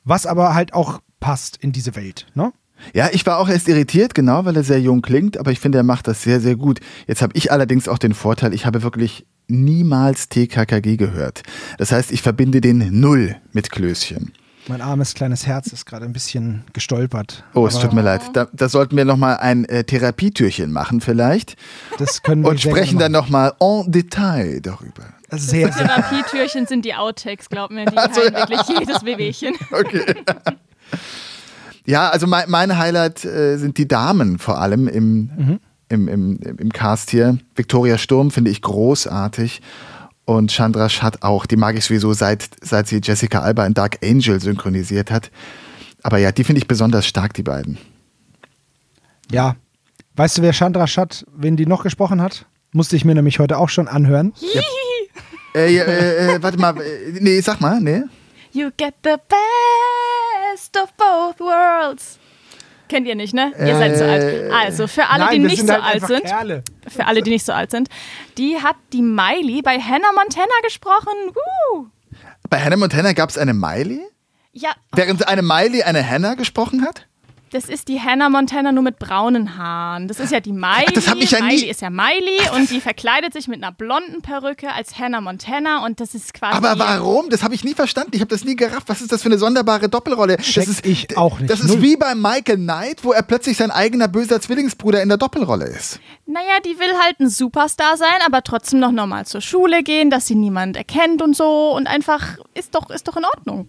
was 0.04 0.26
aber 0.26 0.54
halt 0.54 0.74
auch 0.74 1.00
passt 1.18 1.56
in 1.56 1.72
diese 1.72 1.96
Welt. 1.96 2.26
Ne? 2.34 2.52
Ja, 2.92 3.08
ich 3.12 3.26
war 3.26 3.38
auch 3.38 3.48
erst 3.48 3.68
irritiert, 3.68 4.14
genau, 4.14 4.44
weil 4.44 4.56
er 4.56 4.62
sehr 4.64 4.80
jung 4.80 5.02
klingt, 5.02 5.38
aber 5.38 5.50
ich 5.50 5.58
finde, 5.58 5.78
er 5.78 5.84
macht 5.84 6.06
das 6.06 6.22
sehr, 6.22 6.40
sehr 6.40 6.54
gut. 6.54 6.78
Jetzt 7.08 7.20
habe 7.20 7.32
ich 7.36 7.50
allerdings 7.50 7.88
auch 7.88 7.98
den 7.98 8.14
Vorteil, 8.14 8.54
ich 8.54 8.64
habe 8.64 8.82
wirklich 8.82 9.26
niemals 9.48 10.28
TKKG 10.28 10.96
gehört. 10.96 11.42
Das 11.78 11.92
heißt, 11.92 12.12
ich 12.12 12.22
verbinde 12.22 12.60
den 12.60 13.00
null 13.00 13.36
mit 13.52 13.70
Klößchen. 13.70 14.32
Mein 14.66 14.80
armes 14.80 15.12
kleines 15.12 15.46
Herz 15.46 15.66
ist 15.74 15.84
gerade 15.84 16.06
ein 16.06 16.14
bisschen 16.14 16.64
gestolpert. 16.72 17.44
Oh, 17.52 17.66
es 17.66 17.78
tut 17.78 17.92
mir 17.92 18.00
leid. 18.00 18.22
Da, 18.32 18.48
da 18.50 18.70
sollten 18.70 18.96
wir 18.96 19.04
nochmal 19.04 19.36
ein 19.36 19.66
äh, 19.66 19.84
Therapietürchen 19.84 20.72
machen 20.72 21.02
vielleicht 21.02 21.56
Das 21.98 22.22
können 22.22 22.42
wir 22.42 22.48
und 22.48 22.60
sprechen 22.62 22.98
dann 22.98 23.12
nochmal 23.12 23.52
en 23.60 23.92
Detail 23.92 24.60
darüber. 24.62 25.02
machen. 25.02 25.38
Sehr, 25.38 25.70
sehr. 25.70 25.86
Therapietürchen 25.86 26.66
sind 26.66 26.86
die 26.86 26.94
Outtakes, 26.94 27.50
glaub 27.50 27.70
mir, 27.72 27.84
die 27.84 27.96
Also, 27.98 28.22
heilen 28.22 28.32
ja. 28.32 28.48
wirklich 28.48 28.78
jedes 28.78 29.04
Wehwehchen. 29.04 29.54
Okay. 29.70 30.14
ja, 31.84 32.08
also 32.08 32.26
mein, 32.26 32.48
mein 32.48 32.78
Highlight 32.78 33.24
äh, 33.26 33.56
sind 33.58 33.76
die 33.76 33.86
Damen 33.88 34.38
vor 34.38 34.60
allem 34.60 34.88
im, 34.88 35.58
im, 35.94 36.08
im, 36.08 36.38
im 36.40 36.72
Cast 36.72 37.10
hier. 37.10 37.38
Victoria 37.54 37.96
Sturm 37.96 38.30
finde 38.30 38.50
ich 38.50 38.60
großartig. 38.60 39.62
Und 40.26 40.50
Chandra 40.50 40.88
Schatt 40.88 41.22
auch. 41.22 41.46
Die 41.46 41.56
mag 41.56 41.76
ich 41.76 41.84
sowieso 41.84 42.12
seit, 42.12 42.48
seit 42.60 42.88
sie 42.88 43.00
Jessica 43.02 43.40
Alba 43.40 43.66
in 43.66 43.74
Dark 43.74 43.98
Angel 44.02 44.40
synchronisiert 44.40 45.10
hat. 45.10 45.30
Aber 46.02 46.18
ja, 46.18 46.32
die 46.32 46.44
finde 46.44 46.58
ich 46.58 46.68
besonders 46.68 47.06
stark, 47.06 47.34
die 47.34 47.42
beiden. 47.42 47.78
Ja. 49.30 49.56
Weißt 50.16 50.38
du, 50.38 50.42
wer 50.42 50.52
Chandra 50.52 50.86
Schatt, 50.86 51.26
wen 51.34 51.56
die 51.56 51.66
noch 51.66 51.82
gesprochen 51.82 52.22
hat? 52.22 52.46
Musste 52.72 52.96
ich 52.96 53.04
mir 53.04 53.14
nämlich 53.14 53.38
heute 53.38 53.58
auch 53.58 53.68
schon 53.68 53.88
anhören. 53.88 54.32
Äh, 55.54 55.72
ja, 55.72 55.84
äh, 55.84 56.34
äh, 56.34 56.42
warte 56.42 56.58
mal, 56.58 56.76
äh, 56.80 57.12
nee, 57.20 57.40
sag 57.40 57.60
mal, 57.60 57.80
nee. 57.80 58.02
You 58.52 58.70
get 58.76 58.94
the 59.04 59.14
best 59.28 60.76
of 60.76 60.92
both 60.96 61.38
worlds. 61.38 62.18
Kennt 62.88 63.06
ihr 63.06 63.14
nicht, 63.14 63.34
ne? 63.34 63.52
Ihr 63.58 63.76
seid 63.76 63.96
zu 63.96 64.04
alt. 64.06 64.52
Also, 64.52 64.86
für 64.86 65.06
alle, 65.08 65.28
die 65.30 65.40
wir 65.42 65.48
nicht 65.48 65.66
so 65.66 65.72
halt 65.72 65.82
alt 65.82 66.06
sind, 66.06 66.24
Kerle. 66.24 66.62
für 66.88 67.06
alle, 67.06 67.22
die 67.22 67.30
nicht 67.30 67.44
so 67.46 67.52
alt 67.52 67.70
sind, 67.70 67.88
die 68.36 68.58
hat 68.62 68.76
die 68.92 69.02
Miley 69.02 69.62
bei 69.62 69.78
Hannah 69.78 70.12
Montana 70.14 70.52
gesprochen. 70.62 71.12
Woo! 71.32 71.86
Bei 72.50 72.60
Hannah 72.60 72.76
Montana 72.76 73.12
gab 73.14 73.30
es 73.30 73.38
eine 73.38 73.54
Miley, 73.54 74.00
Ja, 74.52 74.70
während 74.92 75.26
eine 75.26 75.42
Miley 75.42 75.82
eine 75.82 76.08
Hannah 76.08 76.34
gesprochen 76.34 76.84
hat? 76.84 77.06
Das 77.54 77.66
ist 77.68 77.86
die 77.86 78.00
Hannah 78.00 78.28
Montana 78.30 78.72
nur 78.72 78.82
mit 78.82 78.98
braunen 78.98 79.56
Haaren. 79.56 80.08
Das 80.08 80.18
ist 80.18 80.32
ja 80.32 80.40
die 80.40 80.52
Miley. 80.52 80.92
das 80.92 81.08
hab 81.08 81.16
ich 81.18 81.30
ja 81.30 81.38
nie- 81.40 81.54
Miley 81.54 81.70
ist 81.70 81.80
ja 81.82 81.88
Miley 81.88 82.40
und 82.56 82.68
die 82.68 82.80
verkleidet 82.80 83.32
sich 83.32 83.46
mit 83.46 83.62
einer 83.62 83.70
blonden 83.70 84.22
Perücke 84.22 84.72
als 84.72 84.98
Hannah 84.98 85.20
Montana 85.20 85.84
und 85.84 86.00
das 86.00 86.16
ist 86.16 86.34
quasi. 86.34 86.56
Aber 86.56 86.76
warum? 86.78 87.30
Das 87.30 87.44
habe 87.44 87.54
ich 87.54 87.62
nie 87.62 87.74
verstanden. 87.74 88.10
Ich 88.14 88.20
habe 88.20 88.28
das 88.28 88.44
nie 88.44 88.56
gerafft. 88.56 88.88
Was 88.88 89.00
ist 89.00 89.12
das 89.12 89.22
für 89.22 89.28
eine 89.28 89.38
sonderbare 89.38 89.88
Doppelrolle? 89.88 90.38
Check 90.38 90.64
das 90.66 90.68
ist, 90.68 90.86
ich 90.86 91.16
auch 91.16 91.38
nicht. 91.38 91.48
Das 91.48 91.60
ist 91.60 91.68
Null. 91.68 91.82
wie 91.82 91.96
bei 91.96 92.16
Michael 92.16 92.56
Knight, 92.56 93.04
wo 93.04 93.12
er 93.12 93.22
plötzlich 93.22 93.56
sein 93.56 93.70
eigener 93.70 94.08
böser 94.08 94.40
Zwillingsbruder 94.40 95.00
in 95.00 95.08
der 95.08 95.18
Doppelrolle 95.18 95.66
ist. 95.66 96.00
Naja, 96.26 96.58
die 96.64 96.76
will 96.80 96.92
halt 97.04 97.20
ein 97.20 97.28
Superstar 97.28 97.96
sein, 97.96 98.18
aber 98.26 98.42
trotzdem 98.42 98.80
noch 98.80 98.90
normal 98.90 99.26
zur 99.26 99.40
Schule 99.40 99.84
gehen, 99.84 100.10
dass 100.10 100.26
sie 100.26 100.34
niemand 100.34 100.76
erkennt 100.76 101.22
und 101.22 101.36
so 101.36 101.70
und 101.76 101.86
einfach 101.86 102.36
ist 102.54 102.74
doch, 102.74 102.90
ist 102.90 103.06
doch 103.06 103.16
in 103.16 103.24
Ordnung. 103.24 103.68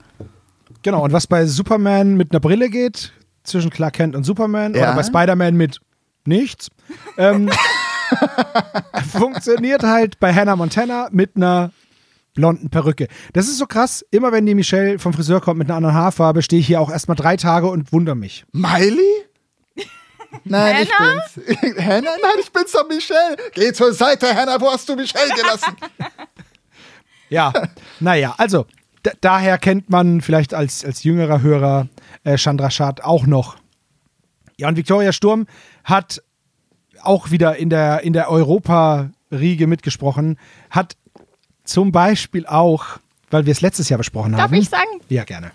Genau, 0.81 1.03
und 1.03 1.13
was 1.13 1.27
bei 1.27 1.45
Superman 1.45 2.15
mit 2.15 2.31
einer 2.31 2.39
Brille 2.39 2.69
geht, 2.69 3.11
zwischen 3.45 3.69
Clark 3.69 3.93
Kent 3.95 4.15
und 4.15 4.23
Superman, 4.23 4.73
Ja. 4.73 4.83
oder 4.83 4.95
bei 4.95 5.03
Spider-Man 5.03 5.55
mit 5.55 5.79
nichts, 6.25 6.69
ähm, 7.17 7.49
funktioniert 9.11 9.83
halt 9.83 10.19
bei 10.19 10.33
Hannah 10.33 10.55
Montana 10.55 11.09
mit 11.11 11.35
einer 11.35 11.71
blonden 12.33 12.69
Perücke. 12.69 13.07
Das 13.33 13.47
ist 13.47 13.57
so 13.57 13.65
krass. 13.65 14.05
Immer 14.11 14.31
wenn 14.31 14.45
die 14.45 14.55
Michelle 14.55 14.99
vom 14.99 15.13
Friseur 15.13 15.41
kommt 15.41 15.57
mit 15.57 15.69
einer 15.69 15.77
anderen 15.77 15.95
Haarfarbe, 15.95 16.41
stehe 16.41 16.59
ich 16.59 16.67
hier 16.67 16.81
auch 16.81 16.91
erstmal 16.91 17.15
drei 17.15 17.37
Tage 17.37 17.67
und 17.67 17.91
wundere 17.93 18.15
mich. 18.15 18.45
Miley? 18.51 18.99
Nein, 20.43 20.83
ich 20.83 20.91
Hannah? 20.93 21.21
bin's. 21.35 21.77
Hannah? 21.77 22.01
Nein, 22.21 22.39
ich 22.41 22.51
bin's 22.51 22.71
doch 22.73 22.87
Michelle. 22.87 23.37
Geh 23.53 23.71
zur 23.73 23.93
Seite, 23.93 24.35
Hannah. 24.35 24.59
Wo 24.59 24.69
hast 24.69 24.87
du 24.89 24.95
Michelle 24.95 25.33
gelassen? 25.33 25.75
Ja, 27.29 27.51
naja, 27.99 28.35
also 28.37 28.65
daher 29.21 29.57
kennt 29.57 29.89
man 29.89 30.21
vielleicht 30.21 30.53
als, 30.53 30.83
als 30.85 31.03
jüngerer 31.03 31.41
Hörer 31.41 31.87
äh, 32.23 32.37
Chandra 32.37 32.69
Schad 32.69 33.03
auch 33.03 33.25
noch. 33.25 33.57
Ja, 34.57 34.67
und 34.67 34.77
Victoria 34.77 35.11
Sturm 35.11 35.47
hat 35.83 36.21
auch 37.01 37.31
wieder 37.31 37.57
in 37.57 37.69
der, 37.69 38.01
in 38.01 38.13
der 38.13 38.29
Europa-Riege 38.29 39.67
mitgesprochen, 39.67 40.37
hat 40.69 40.95
zum 41.63 41.91
Beispiel 41.91 42.45
auch, 42.45 42.85
weil 43.29 43.45
wir 43.45 43.51
es 43.51 43.61
letztes 43.61 43.89
Jahr 43.89 43.97
besprochen 43.97 44.33
Darf 44.33 44.43
haben. 44.43 44.53
ich 44.53 44.69
sagen? 44.69 45.01
Ja, 45.09 45.23
gerne. 45.23 45.51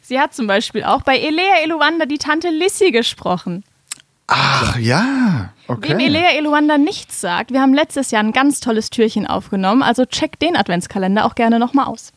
Sie 0.00 0.18
hat 0.18 0.34
zum 0.34 0.46
Beispiel 0.46 0.84
auch 0.84 1.02
bei 1.02 1.18
Elea 1.18 1.62
Eluanda 1.64 2.06
die 2.06 2.18
Tante 2.18 2.48
Lissy 2.50 2.90
gesprochen. 2.90 3.64
Ach 4.28 4.76
ja. 4.78 5.52
Okay. 5.68 5.90
Wem 5.90 6.00
Elea 6.00 6.30
Eluanda 6.36 6.78
nichts 6.78 7.20
sagt, 7.20 7.52
wir 7.52 7.60
haben 7.60 7.74
letztes 7.74 8.10
Jahr 8.10 8.22
ein 8.22 8.32
ganz 8.32 8.60
tolles 8.60 8.90
Türchen 8.90 9.26
aufgenommen, 9.26 9.82
also 9.82 10.04
checkt 10.04 10.42
den 10.42 10.56
Adventskalender 10.56 11.24
auch 11.24 11.34
gerne 11.34 11.58
nochmal 11.58 11.86
aus. 11.86 12.12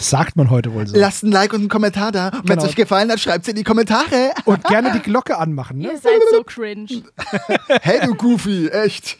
Das 0.00 0.08
sagt 0.08 0.34
man 0.34 0.48
heute 0.48 0.72
wohl 0.72 0.86
so. 0.86 0.96
Lasst 0.96 1.24
ein 1.24 1.30
Like 1.30 1.52
und 1.52 1.60
einen 1.60 1.68
Kommentar 1.68 2.10
da. 2.10 2.28
Und 2.28 2.48
wenn 2.48 2.56
es 2.56 2.62
Genau. 2.62 2.64
euch 2.70 2.74
gefallen 2.74 3.12
hat, 3.12 3.20
schreibt 3.20 3.42
es 3.42 3.48
in 3.48 3.56
die 3.56 3.64
Kommentare. 3.64 4.30
Und 4.46 4.64
gerne 4.64 4.92
die 4.92 5.00
Glocke 5.00 5.36
anmachen. 5.36 5.76
Ne? 5.76 5.88
Ihr 5.92 5.98
seid 5.98 6.22
so 6.30 6.42
cringe. 6.42 6.86
hey, 7.82 8.00
du 8.06 8.14
Goofy, 8.14 8.68
echt. 8.68 9.18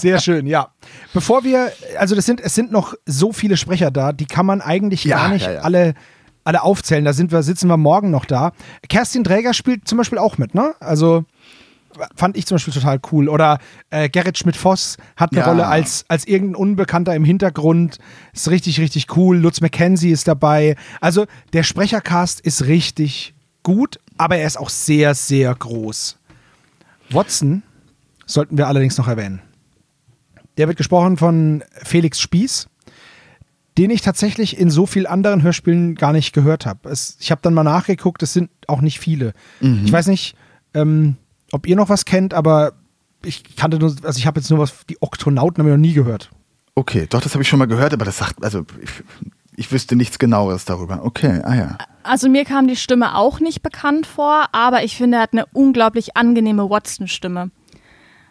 Sehr 0.00 0.18
schön, 0.18 0.48
ja. 0.48 0.72
Bevor 1.14 1.44
wir, 1.44 1.70
also 1.96 2.16
das 2.16 2.26
sind, 2.26 2.40
es 2.40 2.56
sind 2.56 2.72
noch 2.72 2.94
so 3.06 3.32
viele 3.32 3.56
Sprecher 3.56 3.92
da, 3.92 4.12
die 4.12 4.26
kann 4.26 4.44
man 4.44 4.60
eigentlich 4.60 5.04
Ja, 5.04 5.18
gar 5.18 5.28
nicht 5.28 5.46
ja, 5.46 5.52
ja. 5.52 5.60
alle 5.60 5.94
alle 6.42 6.62
aufzählen. 6.62 7.04
Da 7.04 7.12
sind 7.12 7.30
wir, 7.30 7.44
sitzen 7.44 7.68
wir 7.68 7.76
morgen 7.76 8.10
noch 8.10 8.24
da. 8.24 8.52
Kerstin 8.88 9.22
Dräger 9.22 9.52
spielt 9.54 9.86
zum 9.86 9.98
Beispiel 9.98 10.18
auch 10.18 10.36
mit, 10.36 10.54
ne? 10.54 10.74
Also 10.80 11.24
fand 12.14 12.36
ich 12.36 12.46
zum 12.46 12.56
Beispiel 12.56 12.74
total 12.74 13.00
cool. 13.12 13.28
Oder 13.28 13.58
äh, 13.90 14.08
Gerrit 14.08 14.38
Schmidt-Voss 14.38 14.96
hat 15.16 15.32
eine 15.32 15.40
Ja. 15.40 15.46
Rolle 15.46 15.66
als, 15.66 16.04
als 16.08 16.26
irgendein 16.26 16.56
Unbekannter 16.56 17.14
im 17.14 17.24
Hintergrund. 17.24 17.98
Ist 18.32 18.50
richtig, 18.50 18.80
richtig 18.80 19.16
cool. 19.16 19.36
Lutz 19.38 19.60
McKenzie 19.60 20.10
ist 20.10 20.28
dabei. 20.28 20.76
Also 21.00 21.26
der 21.52 21.62
Sprechercast 21.62 22.40
ist 22.40 22.66
richtig 22.66 23.34
gut, 23.62 23.98
aber 24.16 24.36
er 24.36 24.46
ist 24.46 24.58
auch 24.58 24.70
sehr, 24.70 25.14
sehr 25.14 25.54
groß. 25.54 26.18
Watson 27.10 27.62
sollten 28.26 28.58
wir 28.58 28.66
allerdings 28.68 28.98
noch 28.98 29.08
erwähnen. 29.08 29.40
Der 30.56 30.68
wird 30.68 30.78
gesprochen 30.78 31.16
von 31.16 31.62
Felix 31.84 32.18
Spieß, 32.20 32.68
den 33.78 33.90
ich 33.90 34.00
tatsächlich 34.00 34.58
in 34.58 34.70
so 34.70 34.86
vielen 34.86 35.06
anderen 35.06 35.42
Hörspielen 35.42 35.96
gar 35.96 36.12
nicht 36.12 36.32
gehört 36.32 36.64
habe. 36.64 36.90
Ich 37.20 37.30
habe 37.30 37.42
dann 37.42 37.52
mal 37.54 37.62
nachgeguckt, 37.62 38.22
es 38.22 38.32
sind 38.32 38.50
auch 38.66 38.80
nicht 38.80 38.98
viele. 38.98 39.34
Ich 39.60 39.92
weiß 39.92 40.06
nicht, 40.06 40.34
ähm, 40.72 41.16
ob 41.56 41.66
ihr 41.66 41.74
noch 41.74 41.88
was 41.88 42.04
kennt, 42.04 42.34
aber 42.34 42.74
ich 43.24 43.56
kannte 43.56 43.78
nur, 43.78 43.94
also 44.02 44.18
ich 44.18 44.26
habe 44.26 44.40
jetzt 44.40 44.50
nur 44.50 44.58
was, 44.58 44.86
die 44.88 45.00
Oktonauten 45.00 45.58
habe 45.58 45.70
ich 45.70 45.76
noch 45.76 45.80
nie 45.80 45.94
gehört. 45.94 46.30
Okay, 46.74 47.06
doch, 47.08 47.22
das 47.22 47.32
habe 47.34 47.42
ich 47.42 47.48
schon 47.48 47.58
mal 47.58 47.66
gehört, 47.66 47.92
aber 47.92 48.04
das 48.04 48.18
sagt, 48.18 48.44
also 48.44 48.64
ich, 48.82 48.90
ich 49.56 49.72
wüsste 49.72 49.96
nichts 49.96 50.18
genaueres 50.18 50.66
darüber. 50.66 51.04
Okay, 51.04 51.40
ah 51.42 51.54
ja. 51.54 51.78
Also 52.02 52.28
mir 52.28 52.44
kam 52.44 52.68
die 52.68 52.76
Stimme 52.76 53.16
auch 53.16 53.40
nicht 53.40 53.62
bekannt 53.62 54.06
vor, 54.06 54.44
aber 54.52 54.84
ich 54.84 54.96
finde, 54.96 55.16
er 55.16 55.22
hat 55.22 55.32
eine 55.32 55.46
unglaublich 55.46 56.16
angenehme 56.16 56.68
Watson-Stimme. 56.68 57.50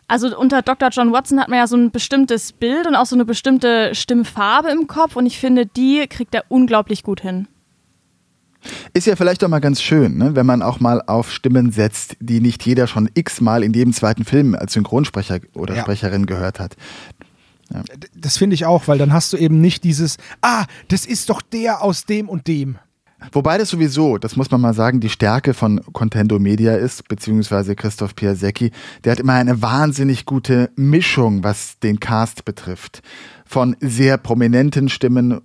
Also 0.07 0.37
unter 0.37 0.61
Dr. 0.61 0.89
John 0.89 1.11
Watson 1.11 1.39
hat 1.39 1.49
man 1.49 1.57
ja 1.57 1.65
so 1.65 1.75
ein 1.75 1.89
bestimmtes 1.89 2.53
Bild 2.53 2.85
und 2.85 2.95
auch 2.95 3.07
so 3.07 3.15
eine 3.15 3.25
bestimmte 3.25 3.95
Stimmfarbe 3.95 4.69
im 4.69 4.85
Kopf 4.85 5.15
und 5.15 5.25
ich 5.25 5.39
finde, 5.39 5.65
die 5.65 6.05
kriegt 6.07 6.35
er 6.35 6.45
unglaublich 6.47 7.01
gut 7.01 7.21
hin. 7.21 7.47
Ist 8.93 9.07
ja 9.07 9.15
vielleicht 9.15 9.41
doch 9.41 9.47
mal 9.47 9.59
ganz 9.59 9.81
schön, 9.81 10.17
ne, 10.17 10.35
wenn 10.35 10.45
man 10.45 10.61
auch 10.61 10.79
mal 10.79 11.01
auf 11.01 11.31
Stimmen 11.31 11.71
setzt, 11.71 12.17
die 12.19 12.41
nicht 12.41 12.65
jeder 12.65 12.87
schon 12.87 13.09
x-mal 13.13 13.63
in 13.63 13.73
jedem 13.73 13.93
zweiten 13.93 14.25
Film 14.25 14.55
als 14.55 14.73
Synchronsprecher 14.73 15.39
oder 15.53 15.75
Ja. 15.75 15.81
Sprecherin 15.81 16.25
gehört 16.25 16.59
hat. 16.59 16.75
Das 18.15 18.37
finde 18.37 18.53
ich 18.53 18.65
auch, 18.65 18.87
weil 18.87 18.97
dann 18.97 19.11
hast 19.11 19.33
du 19.33 19.37
eben 19.37 19.59
nicht 19.59 19.83
dieses, 19.83 20.17
ah, 20.41 20.65
das 20.87 21.05
ist 21.05 21.29
doch 21.29 21.41
der 21.41 21.81
aus 21.81 22.05
dem 22.05 22.29
und 22.29 22.47
dem. 22.47 22.77
Wobei 23.31 23.57
das 23.57 23.69
sowieso, 23.69 24.17
das 24.17 24.35
muss 24.35 24.51
man 24.51 24.61
mal 24.61 24.73
sagen, 24.73 24.99
die 24.99 25.09
Stärke 25.09 25.53
von 25.53 25.81
Contendo 25.93 26.37
Media 26.37 26.75
ist, 26.75 27.07
beziehungsweise 27.07 27.75
Christoph 27.75 28.15
Piasecki, 28.15 28.71
der 29.03 29.13
hat 29.13 29.19
immer 29.19 29.33
eine 29.33 29.61
wahnsinnig 29.61 30.25
gute 30.25 30.69
Mischung, 30.75 31.43
was 31.43 31.79
den 31.79 31.99
Cast 31.99 32.45
betrifft. 32.45 33.01
Von 33.45 33.77
sehr 33.79 34.17
prominenten 34.17 34.89
Stimmen 34.89 35.41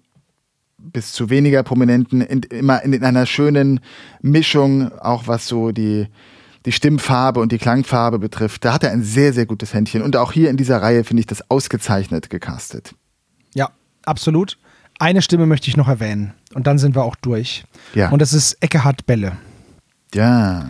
bis 0.83 1.13
zu 1.13 1.31
weniger 1.31 1.63
prominenten, 1.63 2.21
in, 2.21 2.43
immer 2.43 2.83
in, 2.83 2.93
in 2.93 3.05
einer 3.05 3.27
schönen 3.27 3.81
Mischung, 4.23 4.93
auch 4.99 5.27
was 5.27 5.47
so 5.47 5.73
die, 5.73 6.07
die 6.67 6.73
Stimmfarbe 6.73 7.41
und 7.41 7.53
die 7.53 7.59
Klangfarbe 7.59 8.19
betrifft. 8.19 8.65
Da 8.65 8.73
hat 8.75 8.85
er 8.85 8.91
ein 8.91 9.03
sehr, 9.03 9.33
sehr 9.33 9.47
gutes 9.47 9.75
Händchen. 9.75 10.03
Und 10.03 10.17
auch 10.17 10.33
hier 10.33 10.51
in 10.51 10.57
dieser 10.57 10.83
Reihe 10.83 11.05
finde 11.05 11.21
ich 11.21 11.27
das 11.27 11.51
ausgezeichnet 11.51 12.31
gecastet. 12.31 12.95
Ja, 13.55 13.71
absolut. 14.05 14.59
Eine 14.99 15.23
Stimme 15.23 15.47
möchte 15.47 15.69
ich 15.69 15.77
noch 15.77 15.89
erwähnen 15.89 16.35
und 16.55 16.67
dann 16.67 16.79
sind 16.79 16.95
wir 16.95 17.05
auch 17.05 17.17
durch. 17.17 17.65
Ja. 17.95 18.11
Und 18.11 18.21
das 18.21 18.33
ist 18.33 18.59
Eckehard 18.61 19.07
Belle. 19.07 19.39
Ja. 20.15 20.67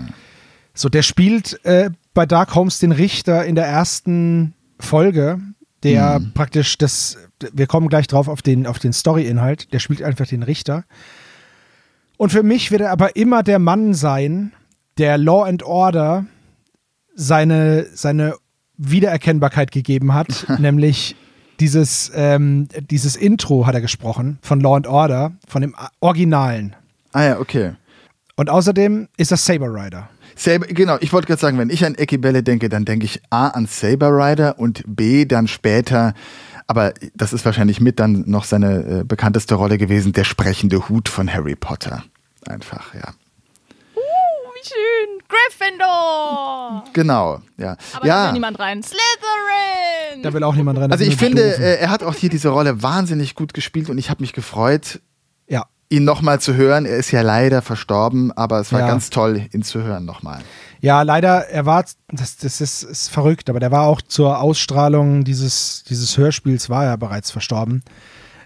So, 0.75 0.89
der 0.89 1.03
spielt 1.03 1.65
äh, 1.65 1.91
bei 2.15 2.27
Dark 2.27 2.55
Holmes 2.55 2.79
den 2.79 2.93
Richter 2.93 3.45
in 3.45 3.55
der 3.55 3.67
ersten 3.67 4.55
Folge, 4.79 5.41
der 5.83 6.19
Mhm. 6.21 6.33
praktisch 6.35 6.79
das, 6.79 7.17
wir 7.53 7.67
kommen 7.67 7.89
gleich 7.89 8.07
drauf 8.07 8.29
auf 8.29 8.43
den, 8.43 8.67
auf 8.67 8.79
den 8.79 8.93
Story-Inhalt, 8.93 9.73
der 9.73 9.79
spielt 9.79 10.03
einfach 10.03 10.27
den 10.27 10.43
Richter. 10.43 10.85
Und 12.17 12.31
für 12.31 12.43
mich 12.43 12.71
wird 12.71 12.83
er 12.83 12.91
aber 12.91 13.17
immer 13.17 13.43
der 13.43 13.59
Mann 13.59 13.95
sein, 13.95 14.53
der 14.99 15.17
Law 15.17 15.45
and 15.45 15.63
Order 15.63 16.27
seine, 17.15 17.87
seine 17.95 18.35
Wiedererkennbarkeit 18.77 19.73
gegeben 19.73 20.13
hat, 20.15 20.47
nämlich 20.59 21.17
dieses, 21.61 22.11
ähm, 22.15 22.69
dieses 22.91 23.17
Intro 23.17 23.67
hat 23.67 23.75
er 23.75 23.81
gesprochen 23.81 24.39
von 24.43 24.61
Law 24.61 24.77
and 24.77 24.87
Order, 24.87 25.33
von 25.47 25.63
dem 25.63 25.75
Originalen. 26.01 26.77
Ah 27.13 27.25
ja, 27.25 27.39
okay. 27.39 27.73
Und 28.37 28.49
außerdem 28.49 29.09
ist 29.19 29.33
das 29.33 29.45
Saber 29.45 29.67
Rider. 29.67 30.09
Saber, 30.37 30.67
genau, 30.67 30.97
ich 31.01 31.13
wollte 31.13 31.27
gerade 31.27 31.41
sagen, 31.41 31.59
wenn 31.59 31.71
ich 31.71 31.85
an 31.85 31.95
Ecki 31.95 32.19
Bälle 32.19 32.43
denke, 32.43 32.69
dann 32.69 32.85
denke 32.85 33.05
ich 33.05 33.21
A 33.31 33.49
an 33.49 33.67
Saber 33.67 34.11
Rider 34.11 34.59
und 34.59 34.83
B 34.87 35.25
dann 35.25 35.49
später, 35.49 36.15
aber 36.67 36.95
das 37.15 37.33
ist 37.33 37.45
wahrscheinlich 37.45 37.81
mit 37.81 37.99
dann 37.99 38.25
noch 38.27 38.45
seine 38.45 39.01
äh, 39.01 39.05
bekannteste 39.05 39.55
Rolle 39.55 39.77
gewesen, 39.77 40.13
der 40.13 40.25
sprechende 40.25 40.89
Hut 40.89 41.09
von 41.09 41.33
Harry 41.33 41.57
Potter. 41.57 42.05
Einfach, 42.47 42.95
ja. 42.95 43.13
Uh, 43.97 44.01
wie 44.55 44.69
schön. 44.69 45.21
Gryffindor. 45.31 46.85
Genau, 46.93 47.41
ja. 47.57 47.77
Aber 47.93 48.07
da 48.07 48.07
ja. 48.07 48.27
will 48.27 48.33
niemand 48.33 48.59
rein. 48.59 48.83
Slytherin. 48.83 50.23
Da 50.23 50.33
will 50.33 50.43
auch 50.43 50.55
niemand 50.55 50.79
rein. 50.79 50.91
Also 50.91 51.05
ich 51.05 51.17
finde, 51.17 51.43
äh, 51.43 51.79
er 51.79 51.91
hat 51.91 52.03
auch 52.03 52.15
hier 52.15 52.31
diese 52.31 52.49
Rolle 52.49 52.83
wahnsinnig 52.83 53.35
gut 53.35 53.55
gespielt 53.55 53.89
und 53.91 53.99
ich 53.99 54.11
habe 54.11 54.23
mich 54.23 54.33
gefreut, 54.33 55.01
ja. 55.49 55.67
Ihn 55.91 56.05
nochmal 56.05 56.41
zu 56.41 56.55
hören. 56.55 56.87
Er 56.87 56.97
ist 56.97 57.11
ja 57.11 57.21
leider 57.23 57.63
verstorben, 57.63 58.33
aber 58.33 58.61
es 58.61 58.73
war 58.73 58.81
Ja. 58.81 58.87
ganz 58.87 59.11
toll, 59.11 59.47
ihn 59.53 59.63
zu 59.63 59.83
hören 59.83 60.05
nochmal. 60.05 60.41
Ja, 60.81 61.03
leider, 61.03 61.49
er 61.49 61.67
war, 61.67 61.85
das, 62.09 62.37
das 62.39 62.61
ist, 62.61 62.85
ist 62.85 63.09
verrückt, 63.09 63.51
aber 63.51 63.61
der 63.61 63.71
war 63.71 63.83
auch 63.87 64.01
zur 64.01 64.41
Ausstrahlung 64.41 65.25
dieses, 65.25 65.85
dieses 65.89 66.17
Hörspiels, 66.17 66.71
war 66.71 66.85
er 66.87 66.97
bereits 66.97 67.31
verstorben. 67.31 67.83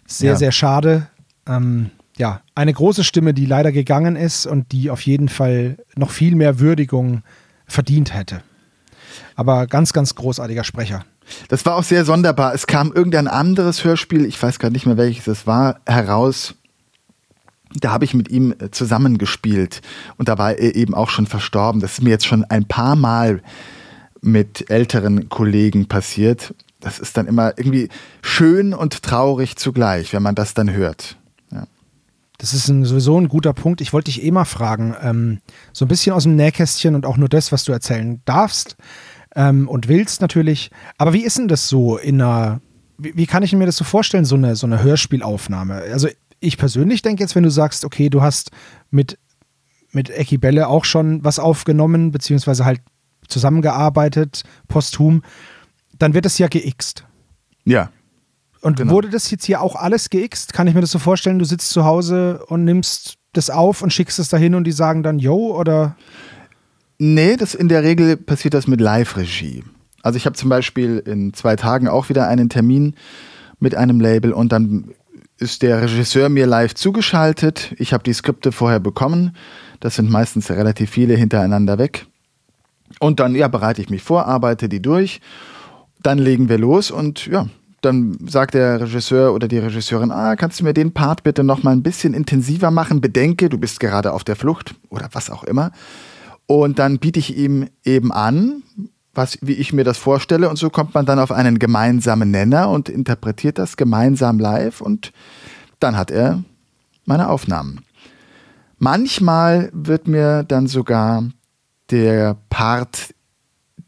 Sehr, 0.06 0.32
Ja. 0.32 0.36
sehr 0.36 0.52
schade. 0.52 1.06
Ähm, 1.46 1.90
ja, 2.16 2.40
eine 2.54 2.72
große 2.72 3.04
Stimme, 3.04 3.34
die 3.34 3.46
leider 3.46 3.72
gegangen 3.72 4.16
ist 4.16 4.46
und 4.46 4.72
die 4.72 4.90
auf 4.90 5.02
jeden 5.02 5.28
Fall 5.28 5.76
noch 5.96 6.10
viel 6.10 6.34
mehr 6.36 6.58
Würdigung 6.60 7.22
verdient 7.66 8.14
hätte. 8.14 8.42
Aber 9.36 9.66
ganz, 9.66 9.92
ganz 9.92 10.14
großartiger 10.14 10.64
Sprecher. 10.64 11.04
Das 11.48 11.64
war 11.66 11.76
auch 11.76 11.82
sehr 11.82 12.04
sonderbar. 12.04 12.54
Es 12.54 12.66
kam 12.66 12.92
irgendein 12.92 13.28
anderes 13.28 13.84
Hörspiel, 13.84 14.24
ich 14.24 14.42
weiß 14.42 14.58
gerade 14.58 14.72
nicht 14.72 14.86
mehr 14.86 14.96
welches 14.96 15.26
es 15.26 15.46
war, 15.46 15.80
heraus. 15.86 16.54
Da 17.81 17.90
habe 17.90 18.04
ich 18.04 18.14
mit 18.14 18.31
ihm 18.31 18.54
äh, 18.59 18.71
zusammengespielt 18.71 19.83
und 20.16 20.28
da 20.28 20.38
war 20.38 20.52
er 20.52 20.75
eben 20.75 20.95
auch 20.95 21.11
schon 21.11 21.26
verstorben. 21.26 21.81
Das 21.81 21.95
ist 21.95 22.02
mir 22.02 22.11
jetzt 22.11 22.26
schon 22.26 22.45
ein 22.45 22.66
paar 22.66 22.97
Mal 22.97 23.43
mit 24.21 24.71
älteren 24.71 25.28
Kollegen 25.28 25.87
passiert. 25.87 26.54
Das 26.81 26.99
ist 26.99 27.16
dann 27.16 27.26
immer 27.26 27.57
irgendwie 27.57 27.88
schön 28.23 28.75
und 28.75 29.02
traurig 29.02 29.57
zugleich, 29.57 30.12
wenn 30.12 30.23
man 30.23 30.35
das 30.35 30.54
dann 30.54 30.73
hört. 30.73 31.16
Ja. 31.50 31.66
Das 32.38 32.52
ist 32.52 32.69
ein, 32.69 32.85
sowieso 32.85 33.19
ein 33.19 33.28
guter 33.28 33.52
Punkt. 33.52 33.81
Ich 33.81 33.93
wollte 33.93 34.11
dich 34.11 34.23
eh 34.23 34.31
mal 34.31 34.45
fragen, 34.45 34.95
ähm, 35.00 35.40
so 35.73 35.85
ein 35.85 35.88
bisschen 35.88 36.14
aus 36.14 36.25
dem 36.25 36.37
Nähkästchen 36.37 36.95
und 36.95 37.07
auch 37.07 37.16
nur 37.16 37.28
das, 37.28 37.52
was 37.52 37.64
du 37.64 37.73
erzählen 37.73 38.21
darfst 38.25 38.76
ähm, 39.35 39.69
und 39.69 39.88
willst 39.88 40.21
natürlich. 40.21 40.71
Aber 40.99 41.12
wie 41.12 41.25
ist 41.25 41.38
denn 41.38 41.49
das 41.49 41.69
so 41.69 41.97
in 41.97 42.21
einer, 42.21 42.61
wie, 42.99 43.16
wie 43.16 43.26
kann 43.26 43.43
ich 43.43 43.52
mir 43.52 43.66
das 43.66 43.76
so 43.76 43.85
vorstellen, 43.85 44.25
so 44.25 44.37
eine, 44.37 44.57
so 44.57 44.66
eine 44.66 44.83
Hörspielaufnahme? 44.83 45.75
Also 45.93 46.09
ich 46.44 46.58
persönlich 46.58 47.02
denke 47.02 47.22
jetzt, 47.22 47.34
wenn 47.34 47.42
du 47.42 47.50
sagst, 47.50 47.84
okay, 47.84 48.08
du 48.10 48.22
hast 48.22 48.50
mit, 48.90 49.18
mit 49.92 50.10
Ecki 50.10 50.38
Belle 50.38 50.68
auch 50.68 50.84
schon 50.84 51.24
was 51.24 51.38
aufgenommen, 51.38 52.10
beziehungsweise 52.10 52.64
halt 52.64 52.80
zusammengearbeitet, 53.28 54.42
posthum, 54.68 55.22
dann 55.98 56.14
wird 56.14 56.24
das 56.24 56.38
ja 56.38 56.48
geixt. 56.48 57.04
Ja. 57.64 57.90
Und 58.60 58.78
Genau. 58.78 58.92
wurde 58.92 59.10
das 59.10 59.30
jetzt 59.30 59.44
hier 59.44 59.60
auch 59.60 59.76
alles 59.76 60.10
geixt? 60.10 60.52
Kann 60.52 60.66
ich 60.66 60.74
mir 60.74 60.80
das 60.80 60.90
so 60.90 60.98
vorstellen, 60.98 61.38
du 61.38 61.44
sitzt 61.44 61.70
zu 61.70 61.85
Hause 61.85 62.44
und 62.48 62.64
nimmst 62.64 63.14
das 63.33 63.50
auf 63.50 63.83
und 63.83 63.92
schickst 63.92 64.18
es 64.18 64.28
dahin 64.28 64.54
und 64.54 64.64
die 64.64 64.72
sagen 64.72 65.02
dann, 65.02 65.18
yo, 65.18 65.57
oder? 65.59 65.96
Nee, 66.98 67.37
das 67.37 67.54
in 67.54 67.68
der 67.68 67.83
Regel 67.83 68.16
passiert 68.16 68.54
das 68.54 68.66
mit 68.66 68.80
Live-Regie. 68.80 69.64
Also 70.02 70.16
ich 70.16 70.26
habe 70.26 70.37
zum 70.37 70.48
Beispiel 70.50 70.98
in 71.04 71.33
zwei 71.35 71.57
Tagen 71.57 71.88
auch 71.88 72.09
wieder 72.09 72.28
einen 72.28 72.48
Termin 72.48 72.94
mit 73.59 73.74
einem 73.74 74.00
Label 74.00 74.33
und 74.33 74.52
dann 74.52 74.92
ist 75.44 75.62
der 75.62 75.83
Regisseur 75.83 76.28
mir 76.28 76.46
live 76.46 76.74
zugeschaltet. 76.74 77.74
Ich 77.78 77.92
habe 77.92 78.02
die 78.02 78.14
Skripte 78.14 78.50
vorher 78.50 78.80
bekommen. 78.80 79.37
Das 79.78 79.94
sind 79.96 80.11
meistens 80.11 80.50
relativ 80.50 80.90
viele 80.90 81.14
hintereinander 81.14 81.78
weg. 81.78 82.07
Und 82.98 83.20
dann 83.20 83.35
ja, 83.35 83.48
bereite 83.48 83.83
ich 83.83 83.90
mich 83.90 84.02
vor, 84.02 84.26
arbeite 84.26 84.68
die 84.68 84.80
durch. 84.80 85.20
Dann 86.02 86.18
legen 86.18 86.48
wir 86.48 86.59
los 86.59 86.90
und 86.90 87.26
ja, 87.26 87.46
dann 87.83 88.16
sagt 88.26 88.54
der 88.54 88.80
Regisseur 88.80 89.35
oder 89.35 89.46
die 89.46 89.59
Regisseurin, 89.59 90.11
ah, 90.11 90.37
kannst 90.37 90.61
du 90.61 90.64
mir 90.64 90.74
den 90.74 90.92
Part 90.92 91.22
bitte 91.22 91.44
noch 91.44 91.62
mal 91.62 91.72
ein 91.72 91.83
bisschen 91.83 92.14
intensiver 92.14 92.70
machen? 92.70 93.00
Bedenke, 93.00 93.48
du 93.48 93.59
bist 93.59 93.80
gerade 93.80 94.12
auf 94.12 94.24
der 94.24 94.37
Flucht 94.37 94.74
oder 94.88 95.09
was 95.12 95.30
auch 95.30 95.44
immer. 95.44 95.70
Und 96.46 96.78
dann 96.78 96.98
biete 96.98 97.18
ich 97.18 97.37
ihm 97.37 97.68
eben 97.85 98.12
an, 98.12 98.62
was, 99.14 99.38
wie 99.40 99.55
ich 99.55 99.72
mir 99.72 99.85
das 99.85 99.98
vorstelle. 99.98 100.48
Und 100.48 100.57
so 100.57 100.70
kommt 100.70 100.94
man 100.94 101.07
dann 101.07 101.18
auf 101.18 101.33
einen 101.33 101.59
gemeinsamen 101.59 102.31
Nenner 102.31 102.68
und 102.70 102.88
interpretiert 102.88 103.59
das 103.59 103.77
gemeinsam 103.77 104.38
live. 104.38 104.81
Und 104.81 105.12
dann 105.81 105.96
hat 105.96 106.11
er 106.11 106.42
meine 107.05 107.29
Aufnahmen. 107.29 107.81
Manchmal 108.79 109.70
wird 109.72 110.09
mir 110.09 110.42
dann 110.42 110.66
sogar 110.66 111.24
der 111.90 112.37
Part 112.50 113.14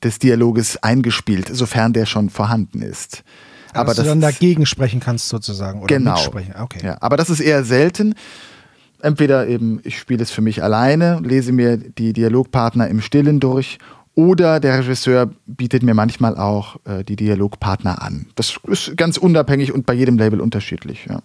des 0.03 0.19
Dialoges 0.19 0.83
eingespielt, 0.83 1.49
sofern 1.53 1.93
der 1.93 2.07
schon 2.07 2.31
vorhanden 2.31 2.83
ist. 2.83 3.25
Aber 3.73 3.89
dass 3.89 3.97
das 3.97 4.05
du 4.05 4.11
dann 4.11 4.21
dagegen 4.21 4.65
sprechen 4.67 5.01
kannst 5.01 5.29
sozusagen 5.29 5.81
oder 5.83 5.95
Genau. 5.95 6.15
mitsprechen. 6.15 6.55
Okay. 6.59 6.81
ja, 6.85 6.97
aber 7.01 7.17
das 7.17 7.31
ist 7.31 7.41
eher 7.41 7.65
selten. 7.65 8.15
Entweder 9.03 9.47
eben, 9.47 9.81
ich 9.85 9.99
spiele 9.99 10.23
es 10.23 10.31
für 10.31 10.41
mich 10.41 10.63
alleine, 10.63 11.21
lese 11.23 11.53
mir 11.53 11.77
die 11.77 12.13
Dialogpartner 12.15 12.89
im 12.89 13.01
Stillen 13.03 13.41
durch 13.41 13.79
oder 14.17 14.59
der 14.59 14.81
Regisseur 14.81 15.31
bietet 15.47 15.85
mir 15.85 15.95
manchmal 15.95 16.37
auch 16.37 16.77
äh, 16.85 17.05
die 17.05 17.15
Dialogpartner 17.15 18.03
an. 18.03 18.27
Das 18.35 18.59
ist 18.67 18.97
ganz 18.97 19.19
unabhängig 19.19 19.73
und 19.73 19.87
bei 19.87 19.95
jedem 19.95 20.19
Label 20.19 20.41
unterschiedlich. 20.41 21.07
Ja. 21.09 21.21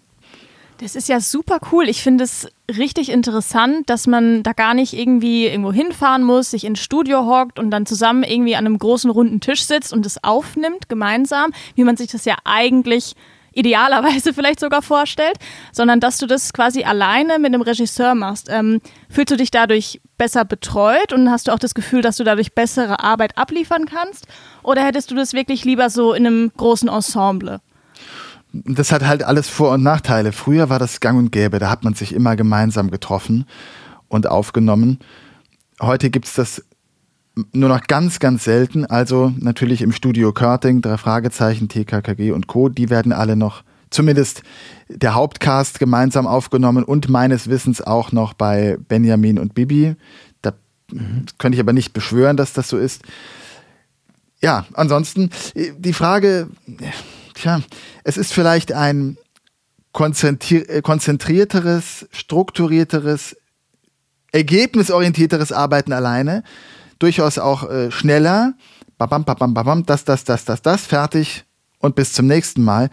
Das 0.82 0.96
ist 0.96 1.08
ja 1.08 1.20
super 1.20 1.60
cool. 1.72 1.88
Ich 1.88 2.02
finde 2.02 2.24
es 2.24 2.48
richtig 2.68 3.10
interessant, 3.10 3.90
dass 3.90 4.08
man 4.08 4.44
da 4.44 4.52
gar 4.52 4.74
nicht 4.74 4.94
irgendwie 4.94 5.46
irgendwo 5.46 5.72
hinfahren 5.72 6.24
muss, 6.24 6.52
sich 6.52 6.66
ins 6.66 6.80
Studio 6.80 7.26
hockt 7.28 7.60
und 7.60 7.72
dann 7.72 7.86
zusammen 7.86 8.24
irgendwie 8.24 8.56
an 8.56 8.66
einem 8.66 8.78
großen 8.78 9.10
runden 9.10 9.40
Tisch 9.40 9.64
sitzt 9.64 9.94
und 9.94 10.06
es 10.06 10.24
aufnimmt 10.24 10.90
gemeinsam, 10.90 11.52
wie 11.76 11.84
man 11.84 11.98
sich 11.98 12.12
das 12.12 12.26
ja 12.26 12.36
eigentlich 12.44 13.16
idealerweise 13.54 14.34
vielleicht 14.36 14.60
sogar 14.60 14.82
vorstellt, 14.82 15.38
sondern 15.72 16.00
dass 16.00 16.18
du 16.18 16.28
das 16.28 16.54
quasi 16.54 16.84
alleine 16.84 17.40
mit 17.40 17.54
einem 17.54 17.62
Regisseur 17.62 18.16
machst. 18.16 18.48
Ähm, 18.50 18.82
fühlst 19.10 19.32
du 19.32 19.38
dich 19.38 19.52
dadurch 19.52 20.02
besser 20.18 20.46
betreut 20.46 21.14
und 21.14 21.30
hast 21.30 21.48
du 21.48 21.52
auch 21.52 21.60
das 21.60 21.74
Gefühl, 21.74 22.02
dass 22.02 22.18
du 22.18 22.24
dadurch 22.24 22.54
bessere 22.54 23.04
Arbeit 23.04 23.38
abliefern 23.38 23.86
kannst? 23.86 24.28
Oder 24.64 24.84
hättest 24.86 25.12
du 25.12 25.16
das 25.16 25.34
wirklich 25.34 25.66
lieber 25.66 25.90
so 25.90 26.14
in 26.14 26.26
einem 26.28 26.52
großen 26.56 26.90
Ensemble? 26.90 27.60
Das 28.54 28.92
hat 28.92 29.04
halt 29.04 29.24
alles 29.24 29.48
Vor- 29.48 29.72
und 29.72 29.84
Nachteile. 29.84 30.34
Früher 30.34 30.70
war 30.70 30.78
das 30.78 31.00
gang 31.00 31.18
und 31.18 31.32
gäbe, 31.32 31.60
da 31.60 31.70
hat 31.70 31.84
man 31.84 31.94
sich 31.94 32.14
immer 32.14 32.36
gemeinsam 32.36 32.92
getroffen 32.92 33.46
und 34.10 34.28
aufgenommen. 34.28 35.00
Heute 35.82 36.10
gibt 36.10 36.26
es 36.28 36.34
das 36.34 36.64
nur 37.54 37.70
noch 37.70 37.84
ganz, 37.88 38.20
ganz 38.20 38.44
selten. 38.44 38.86
Also 38.86 39.34
natürlich 39.38 39.82
im 39.82 39.92
Studio 39.92 40.34
Körting, 40.34 40.82
drei 40.82 40.98
Fragezeichen, 40.98 41.70
TKKG 41.70 42.32
und 42.32 42.48
Co. 42.48 42.70
Die 42.70 42.90
werden 42.90 43.14
alle 43.14 43.36
noch, 43.36 43.64
zumindest 43.90 44.44
der 44.90 45.16
Hauptcast 45.16 45.80
gemeinsam 45.80 46.28
aufgenommen 46.28 46.84
und 46.84 47.10
meines 47.10 47.50
Wissens 47.50 47.82
auch 47.82 48.12
noch 48.12 48.34
bei 48.34 48.78
Benjamin 48.88 49.40
und 49.40 49.54
Bibi. 49.54 49.96
Da 50.42 50.54
könnte 51.38 51.56
ich 51.56 51.62
aber 51.62 51.74
nicht 51.74 51.94
beschwören, 51.94 52.38
dass 52.38 52.54
das 52.54 52.68
so 52.68 52.78
ist. 52.78 53.04
Ja, 54.42 54.66
ansonsten 54.74 55.30
die 55.56 55.94
Frage, 55.94 56.48
tja, 57.36 57.62
es 58.04 58.18
ist 58.18 58.34
vielleicht 58.34 58.74
ein 58.74 59.18
äh, 59.94 60.82
konzentrierteres, 60.82 62.08
strukturierteres, 62.12 63.38
ergebnisorientierteres 64.32 65.52
Arbeiten 65.52 65.94
alleine, 65.94 66.44
durchaus 67.02 67.38
auch 67.38 67.70
äh, 67.70 67.92
schneller, 67.92 68.54
babam, 68.98 69.24
babam, 69.24 69.54
babam, 69.54 69.86
das, 69.86 70.06
das, 70.06 70.24
das, 70.24 70.46
das, 70.46 70.62
das, 70.62 70.86
fertig 70.86 71.46
und 71.80 71.96
bis 71.96 72.14
zum 72.14 72.28
nächsten 72.28 72.64
Mal. 72.64 72.90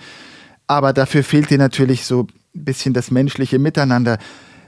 Aber 0.66 0.92
dafür 0.92 1.22
fehlt 1.22 1.50
dir 1.50 1.58
natürlich 1.58 2.04
so 2.04 2.26
ein 2.54 2.64
bisschen 2.64 2.94
das 2.94 3.10
menschliche 3.10 3.58
Miteinander, 3.58 4.18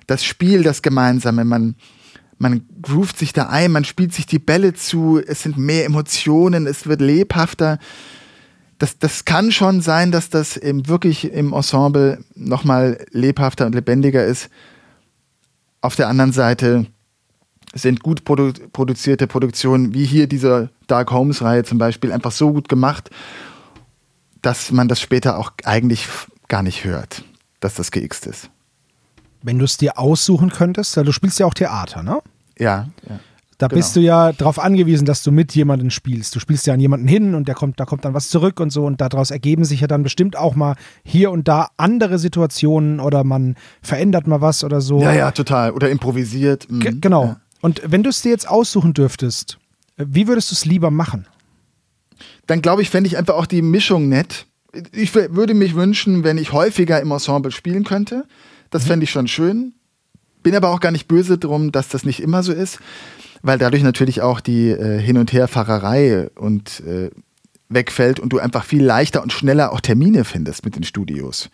das 0.07 0.25
Spiel, 0.25 0.63
das 0.63 0.83
Gemeinsame. 0.83 1.45
Man, 1.45 1.77
man 2.39 2.67
groovt 2.83 3.19
sich 3.19 3.33
da 3.33 3.49
ein, 3.49 3.73
man 3.73 3.85
spielt 3.85 4.13
sich 4.13 4.27
die 4.27 4.39
Bälle 4.39 4.75
zu, 4.75 5.21
es 5.25 5.43
sind 5.43 5.57
mehr 5.57 5.85
Emotionen, 5.85 6.67
es 6.67 6.87
wird 6.87 7.01
lebhafter. 7.01 7.79
Das, 8.79 8.99
das 8.99 9.25
kann 9.27 9.53
schon 9.53 9.83
sein, 9.83 10.11
dass 10.11 10.31
das 10.31 10.57
eben 10.57 10.89
wirklich 10.89 11.31
im 11.33 11.53
Ensemble 11.53 12.25
nochmal 12.35 13.05
lebhafter 13.11 13.67
und 13.67 13.75
lebendiger 13.75 14.25
ist. 14.25 14.49
Auf 15.83 15.97
der 15.97 16.09
anderen 16.09 16.33
Seite 16.33 16.87
sind 17.75 18.03
gut 18.03 18.25
produ 18.25 18.53
produzierte 18.73 19.27
Produktionen, 19.27 19.95
wie 19.95 20.05
hier 20.05 20.27
diese 20.27 20.71
Dark 20.87 21.13
Homes-Reihe 21.13 21.65
zum 21.65 21.79
Beispiel, 21.79 22.13
einfach 22.13 22.33
so 22.33 22.53
gut 22.53 22.69
gemacht, 22.69 23.11
dass 24.43 24.73
man 24.73 24.89
das 24.89 25.01
später 25.01 25.39
auch 25.39 25.53
eigentlich 25.65 26.09
gar 26.49 26.63
nicht 26.63 26.85
hört, 26.85 27.23
dass 27.61 27.75
das 27.75 27.91
geixt 27.91 28.27
ist. 28.27 28.51
Wenn 29.43 29.59
du 29.59 29.65
es 29.65 29.77
dir 29.77 29.99
aussuchen 29.99 30.51
könntest, 30.51 30.97
weil 30.97 31.05
du 31.05 31.13
spielst 31.13 31.39
ja 31.39 31.47
auch 31.47 31.55
Theater, 31.55 32.03
ne? 32.03 32.21
Ja, 32.59 32.89
ja. 33.09 33.21
Da 33.59 33.67
Genau. 33.69 33.79
bist 33.79 33.95
du 33.95 34.01
ja 34.01 34.33
darauf 34.33 34.59
angewiesen, 34.59 35.05
dass 35.05 35.23
du 35.23 35.31
mit 35.31 35.55
jemandem 35.55 35.91
spielst. 35.91 36.35
Du 36.35 36.41
spielst 36.41 36.67
ja 36.67 36.73
an 36.73 36.81
jemanden 36.81 37.07
hin 37.07 37.35
und 37.35 37.47
der 37.47 37.55
kommt, 37.55 37.79
da 37.79 37.85
kommt 37.85 38.07
dann 38.07 38.15
was 38.15 38.31
zurück 38.31 38.59
und 38.59 38.71
so 38.71 38.87
und 38.87 39.03
daraus 39.03 39.31
ergeben 39.31 39.67
sich 39.67 39.83
ja 39.83 39.87
dann 39.87 40.03
bestimmt 40.03 40.35
auch 40.35 40.55
mal 40.55 40.77
hier 41.05 41.31
und 41.31 41.47
da 41.47 41.69
andere 41.77 42.19
Situationen 42.19 43.01
oder 43.01 43.23
man 43.23 43.57
verändert 43.83 44.27
mal 44.27 44.41
was 44.41 44.65
oder 44.65 44.81
so. 44.81 45.03
Ja, 45.03 45.13
ja, 45.13 45.31
total. 45.31 45.73
Oder 45.73 45.91
improvisiert. 45.91 46.71
Mhm. 46.71 46.81
Ge- 46.81 46.95
genau. 47.03 47.25
Ja. 47.27 47.37
Und 47.61 47.83
wenn 47.85 48.03
du 48.03 48.11
es 48.11 48.23
dir 48.23 48.31
jetzt 48.31 48.49
aussuchen 48.49 48.95
dürftest, 48.95 49.59
wie 49.97 50.27
würdest 50.27 50.51
du 50.51 50.55
es 50.55 50.65
lieber 50.65 50.91
machen? 50.91 51.27
Dann 52.47 52.63
glaube 52.63 52.83
ich, 52.83 52.91
fände 52.91 53.09
ich 53.09 53.17
einfach 53.17 53.35
auch 53.35 53.47
die 53.47 53.63
Mischung 53.63 54.09
nett. 54.09 54.47
Ich 54.93 55.15
würde 55.15 55.55
mich 55.55 55.75
wünschen, 55.75 56.25
wenn 56.25 56.39
ich 56.39 56.53
häufiger 56.53 57.01
im 57.01 57.11
Ensemble 57.11 57.51
spielen 57.51 57.85
könnte. 57.85 58.27
Das 58.71 58.87
fände 58.87 59.05
ich 59.05 59.11
schon 59.11 59.29
schön. 59.29 59.75
Bin 60.43 60.55
aber 60.55 60.71
auch 60.71 60.81
gar 60.81 60.93
nicht 60.93 61.09
böse 61.09 61.39
drum, 61.39 61.73
dass 61.73 61.89
das 61.89 62.05
nicht 62.05 62.21
immer 62.21 62.43
so 62.43 62.53
ist, 62.53 62.79
weil 63.43 63.59
dadurch 63.59 63.83
natürlich 63.83 64.23
auch 64.23 64.41
die 64.41 64.71
äh, 64.71 64.99
Hin- 64.99 65.19
und 65.19 65.33
Herfahrerei 65.33 66.31
und 66.37 66.81
äh, 66.81 67.11
wegfällt 67.69 68.21
und 68.21 68.33
du 68.33 68.39
einfach 68.39 68.65
viel 68.65 68.83
leichter 68.83 69.23
und 69.23 69.33
schneller 69.33 69.73
auch 69.73 69.81
Termine 69.81 70.25
findest 70.25 70.65
mit 70.65 70.77
den 70.77 70.85
Studios. 70.85 71.51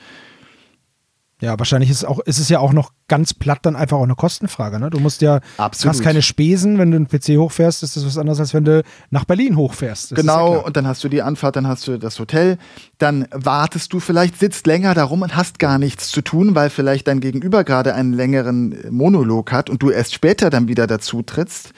Ja, 1.39 1.59
wahrscheinlich 1.59 1.91
ist 1.91 1.99
es, 1.99 2.05
auch, 2.07 2.21
ist 2.21 2.39
es 2.39 2.49
ja 2.49 2.61
auch 2.61 2.73
noch 2.73 2.93
ganz 3.09 3.35
platt 3.35 3.59
dann 3.63 3.77
einfach 3.77 3.99
auch 3.99 4.05
eine 4.05 4.15
Kostenfrage. 4.15 4.81
Ne? 4.81 4.89
Du 4.89 5.01
musst 5.01 5.21
ja, 5.21 5.41
Absolut. 5.59 5.95
hast 5.95 6.03
keine 6.03 6.23
Spesen, 6.23 6.79
wenn 6.79 6.91
du 6.91 6.97
einen 6.97 7.09
PC 7.09 7.37
hochfährst, 7.37 7.83
ist 7.83 7.95
das 7.95 8.07
was 8.07 8.17
anderes, 8.17 8.41
als 8.41 8.55
wenn 8.55 8.65
du 8.65 8.83
nach 9.11 9.27
Berlin 9.27 9.55
hochfährst. 9.55 10.13
Das 10.13 10.19
genau, 10.19 10.55
ja 10.55 10.61
und 10.61 10.79
dann 10.79 10.87
hast 10.87 11.05
du 11.05 11.11
die 11.11 11.21
Anfahrt, 11.21 11.57
dann 11.57 11.67
hast 11.67 11.87
du 11.89 11.99
das 11.99 12.19
Hotel, 12.19 12.57
dann 12.97 13.29
wartest 13.33 13.93
du 13.93 14.01
vielleicht, 14.01 14.39
sitzt 14.39 14.67
länger 14.67 14.95
darum 14.95 15.21
und 15.21 15.37
hast 15.37 15.59
gar 15.59 15.79
nichts 15.79 16.09
zu 16.09 16.23
tun, 16.23 16.55
weil 16.55 16.71
vielleicht 16.71 17.07
dein 17.07 17.21
Gegenüber 17.21 17.65
gerade 17.65 17.95
einen 17.95 18.15
längeren 18.15 18.75
Monolog 18.91 19.53
hat 19.53 19.69
und 19.69 19.83
du 19.83 19.91
erst 19.91 20.15
später 20.15 20.49
dann 20.49 20.69
wieder 20.69 20.87
dazu 20.87 21.23
trittst. 21.23 21.75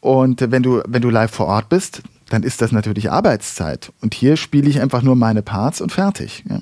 Und 0.00 0.50
wenn 0.50 0.62
du, 0.62 0.82
wenn 0.88 1.02
du 1.02 1.10
live 1.10 1.30
vor 1.30 1.46
Ort 1.46 1.68
bist, 1.68 2.02
dann 2.30 2.42
ist 2.42 2.62
das 2.62 2.72
natürlich 2.72 3.10
Arbeitszeit. 3.10 3.92
Und 4.00 4.14
hier 4.14 4.38
spiele 4.38 4.70
ich 4.70 4.80
einfach 4.80 5.02
nur 5.02 5.16
meine 5.16 5.42
Parts 5.42 5.82
und 5.82 5.92
fertig. 5.92 6.44
Ja. 6.48 6.60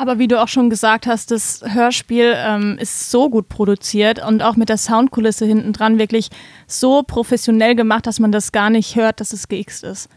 Aber 0.00 0.18
wie 0.18 0.28
du 0.28 0.40
auch 0.40 0.48
schon 0.48 0.70
gesagt 0.70 1.06
hast, 1.06 1.30
das 1.30 1.60
Hörspiel 1.62 2.32
ähm, 2.34 2.78
ist 2.80 3.10
so 3.10 3.28
gut 3.28 3.50
produziert 3.50 4.26
und 4.26 4.42
auch 4.42 4.56
mit 4.56 4.70
der 4.70 4.78
Soundkulisse 4.78 5.44
hinten 5.44 5.74
dran 5.74 5.98
wirklich 5.98 6.30
so 6.66 7.02
professionell 7.02 7.74
gemacht, 7.74 8.06
dass 8.06 8.18
man 8.18 8.32
das 8.32 8.50
gar 8.50 8.70
nicht 8.70 8.96
hört, 8.96 9.20
dass 9.20 9.34
es 9.34 9.46
geixt 9.46 9.84
ist. 9.84 10.08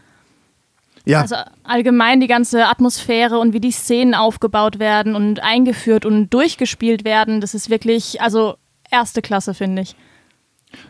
Ja, 1.04 1.20
Also 1.20 1.36
allgemein 1.64 2.20
die 2.20 2.28
ganze 2.28 2.64
Atmosphäre 2.64 3.38
und 3.38 3.52
wie 3.52 3.60
die 3.60 3.72
Szenen 3.72 4.14
aufgebaut 4.14 4.78
werden 4.78 5.14
und 5.14 5.40
eingeführt 5.40 6.06
und 6.06 6.30
durchgespielt 6.30 7.04
werden, 7.04 7.42
das 7.42 7.52
ist 7.52 7.68
wirklich, 7.68 8.22
also 8.22 8.54
erste 8.90 9.20
Klasse, 9.20 9.52
finde 9.52 9.82
ich. 9.82 9.96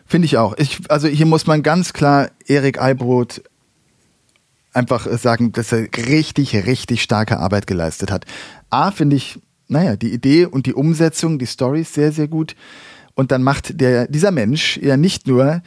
Finde 0.06 0.26
ich 0.26 0.38
auch. 0.38 0.56
Ich, 0.56 0.78
also 0.88 1.08
hier 1.08 1.26
muss 1.26 1.48
man 1.48 1.64
ganz 1.64 1.94
klar 1.94 2.30
Erik 2.46 2.80
Albrot 2.80 3.42
einfach 4.74 5.06
sagen, 5.18 5.52
dass 5.52 5.72
er 5.72 5.88
richtig, 6.08 6.54
richtig 6.66 7.02
starke 7.02 7.38
Arbeit 7.38 7.66
geleistet 7.66 8.10
hat. 8.10 8.24
A, 8.70 8.90
finde 8.90 9.16
ich, 9.16 9.38
naja, 9.68 9.96
die 9.96 10.12
Idee 10.12 10.46
und 10.46 10.66
die 10.66 10.74
Umsetzung, 10.74 11.38
die 11.38 11.46
Story 11.46 11.82
ist 11.82 11.94
sehr, 11.94 12.12
sehr 12.12 12.28
gut. 12.28 12.54
Und 13.14 13.30
dann 13.30 13.42
macht 13.42 13.80
der, 13.80 14.08
dieser 14.08 14.32
Mensch 14.32 14.76
ja 14.78 14.96
nicht 14.96 15.26
nur 15.26 15.62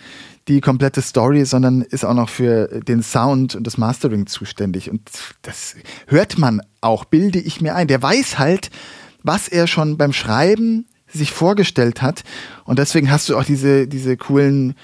die 0.48 0.62
komplette 0.62 1.02
Story, 1.02 1.46
sondern 1.46 1.82
ist 1.82 2.06
auch 2.06 2.14
noch 2.14 2.30
für 2.30 2.82
den 2.88 3.04
Sound 3.04 3.56
und 3.56 3.66
das 3.66 3.78
Mastering 3.78 4.28
zuständig. 4.28 4.90
Und 4.90 5.10
das 5.42 5.76
hört 6.08 6.38
man 6.38 6.62
auch, 6.82 7.06
bilde 7.06 7.40
ich 7.40 7.62
mir 7.62 7.76
ein. 7.76 7.88
Der 7.88 8.02
weiß 8.02 8.38
halt, 8.40 8.70
was 9.24 9.48
er 9.48 9.68
schon 9.68 9.98
beim 9.98 10.14
Schreiben 10.14 10.86
sich 11.08 11.32
vorgestellt 11.32 12.02
hat. 12.02 12.24
Und 12.66 12.80
deswegen 12.80 13.12
hast 13.12 13.30
du 13.30 13.38
auch 13.38 13.44
diese, 13.44 13.88
diese 13.88 14.18
coolen 14.18 14.76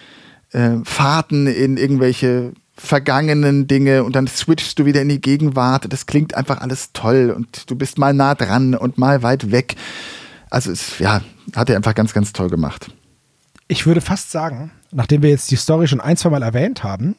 äh, 0.52 0.78
Fahrten 0.84 1.48
in 1.48 1.78
irgendwelche 1.78 2.54
vergangenen 2.76 3.68
Dinge 3.68 4.04
und 4.04 4.16
dann 4.16 4.28
switchst 4.28 4.80
du 4.80 4.86
wieder 4.86 5.02
in 5.02 5.10
die 5.10 5.22
Gegenwart. 5.22 5.92
Das 5.92 6.06
klingt 6.06 6.34
einfach 6.34 6.62
alles 6.62 6.92
toll 6.94 7.34
und 7.36 7.70
du 7.70 7.76
bist 7.76 7.98
mal 7.98 8.14
nah 8.14 8.36
dran 8.36 8.76
und 8.76 8.98
mal 8.98 9.22
weit 9.24 9.52
weg. 9.52 9.76
Also 10.50 10.72
es, 10.72 11.00
ja, 11.00 11.22
hat 11.56 11.70
er 11.70 11.76
einfach 11.76 11.96
ganz, 11.96 12.14
ganz 12.14 12.34
toll 12.34 12.50
gemacht. 12.50 12.92
Ich 13.68 13.86
würde 13.86 14.02
fast 14.02 14.32
sagen, 14.32 14.72
nachdem 14.92 15.22
wir 15.22 15.30
jetzt 15.30 15.52
die 15.52 15.56
Story 15.56 15.88
schon 15.88 16.02
ein, 16.02 16.18
zwei 16.18 16.30
Mal 16.30 16.44
erwähnt 16.44 16.84
haben, 16.84 17.16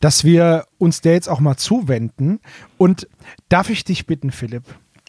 dass 0.00 0.24
wir 0.24 0.66
uns 0.78 1.00
der 1.00 1.14
jetzt 1.14 1.28
auch 1.28 1.40
mal 1.40 1.56
zuwenden. 1.56 2.40
Und 2.76 3.08
darf 3.48 3.70
ich 3.70 3.84
dich 3.84 4.06
bitten, 4.06 4.30
Philipp, 4.30 4.64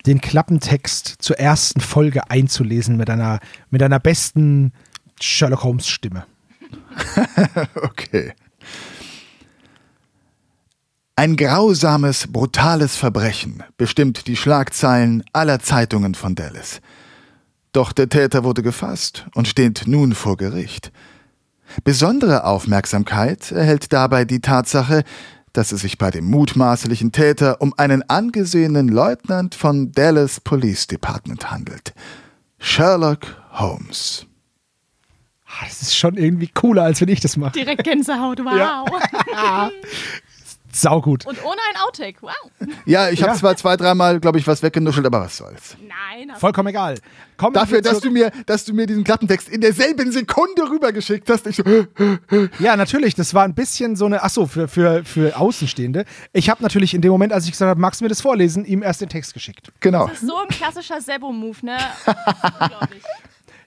den 0.05 0.21
Klappentext 0.21 1.15
zur 1.19 1.37
ersten 1.37 1.81
Folge 1.81 2.29
einzulesen 2.29 2.97
mit 2.97 3.09
einer, 3.09 3.39
mit 3.69 3.83
einer 3.83 3.99
besten 3.99 4.73
Sherlock 5.19 5.63
Holmes 5.63 5.87
Stimme? 5.87 6.25
Okay. 7.75 8.33
Ein 11.19 11.35
grausames, 11.35 12.27
brutales 12.31 12.95
Verbrechen 12.95 13.61
bestimmt 13.75 14.27
die 14.27 14.37
Schlagzeilen 14.37 15.21
aller 15.33 15.59
Zeitungen 15.59 16.15
von 16.15 16.33
Dallas. 16.33 16.79
Doch 17.73 17.91
der 17.91 18.07
Täter 18.07 18.45
wurde 18.45 18.63
gefasst 18.63 19.25
und 19.35 19.45
steht 19.45 19.83
nun 19.85 20.13
vor 20.15 20.37
Gericht. 20.37 20.93
Besondere 21.83 22.45
Aufmerksamkeit 22.45 23.51
erhält 23.51 23.91
dabei 23.91 24.23
die 24.23 24.39
Tatsache, 24.39 25.03
dass 25.51 25.73
es 25.73 25.81
sich 25.81 25.97
bei 25.97 26.09
dem 26.09 26.23
mutmaßlichen 26.23 27.11
Täter 27.11 27.59
um 27.59 27.73
einen 27.75 28.09
angesehenen 28.09 28.87
Leutnant 28.87 29.55
von 29.55 29.91
Dallas 29.91 30.39
Police 30.39 30.87
Department 30.87 31.51
handelt. 31.51 31.93
Sherlock 32.59 33.25
Holmes. 33.51 34.25
Ah, 35.45 35.65
Das 35.65 35.81
ist 35.81 35.97
schon 35.97 36.15
irgendwie 36.15 36.47
cooler, 36.47 36.83
als 36.83 37.01
wenn 37.01 37.09
ich 37.09 37.19
das 37.19 37.35
mache. 37.35 37.51
Direkt 37.59 37.83
Gänsehaut, 37.83 38.39
wow. 38.39 38.87
Saugut. 40.81 41.25
Und 41.25 41.43
ohne 41.43 41.57
ein 41.73 41.81
Outtake, 41.85 42.17
wow. 42.21 42.31
Ja, 42.85 43.09
ich 43.09 43.21
habe 43.21 43.33
Ja. 43.33 43.37
zwar 43.37 43.55
zwei, 43.57 43.75
dreimal, 43.77 44.19
glaube 44.19 44.37
ich, 44.39 44.47
was 44.47 44.61
weggenuschelt, 44.63 45.05
aber 45.05 45.21
was 45.21 45.37
soll's. 45.37 45.75
Nein, 45.81 46.35
Vollkommen 46.37 46.67
egal. 46.69 46.95
Kommen 47.37 47.53
Dafür, 47.53 47.81
dass 47.81 47.99
du 48.01 48.11
mir, 48.11 48.31
dass 48.45 48.65
du 48.65 48.73
mir 48.73 48.85
diesen 48.85 49.03
Klappentext 49.03 49.47
in 49.47 49.61
derselben 49.61 50.11
Sekunde 50.11 50.69
rübergeschickt 50.69 51.29
hast. 51.29 51.47
Ich 51.47 51.55
so, 51.57 51.63
Ja, 52.59 52.75
natürlich. 52.75 53.15
Das 53.15 53.33
war 53.33 53.43
ein 53.45 53.55
bisschen 53.55 53.95
so 53.95 54.05
eine, 54.05 54.21
achso, 54.23 54.45
für, 54.45 54.67
für, 54.67 55.05
für 55.05 55.37
Außenstehende. 55.37 56.03
Ich 56.33 56.49
habe 56.49 56.61
natürlich 56.61 56.93
in 56.93 57.01
dem 57.01 57.11
Moment, 57.11 57.31
als 57.31 57.45
ich 57.45 57.51
gesagt 57.51 57.69
habe, 57.69 57.79
magst 57.79 58.01
du 58.01 58.05
mir 58.05 58.09
das 58.09 58.21
vorlesen, 58.21 58.65
ihm 58.65 58.83
erst 58.83 59.01
den 59.01 59.09
Text 59.09 59.33
geschickt. 59.33 59.71
genau. 59.79 60.07
Das 60.07 60.21
ist 60.21 60.27
so 60.27 60.35
ein 60.37 60.47
klassischer 60.49 60.99
Sebo-Move, 60.99 61.57
ne? 61.65 61.77
Unglaublich. 62.59 63.03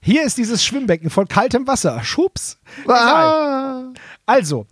Hier 0.04 0.24
ist 0.24 0.36
dieses 0.36 0.64
Schwimmbecken 0.64 1.10
von 1.10 1.28
kaltem 1.28 1.66
Wasser. 1.66 2.02
Schubs. 2.02 2.58
Ah. 2.88 3.84
Also, 4.26 4.66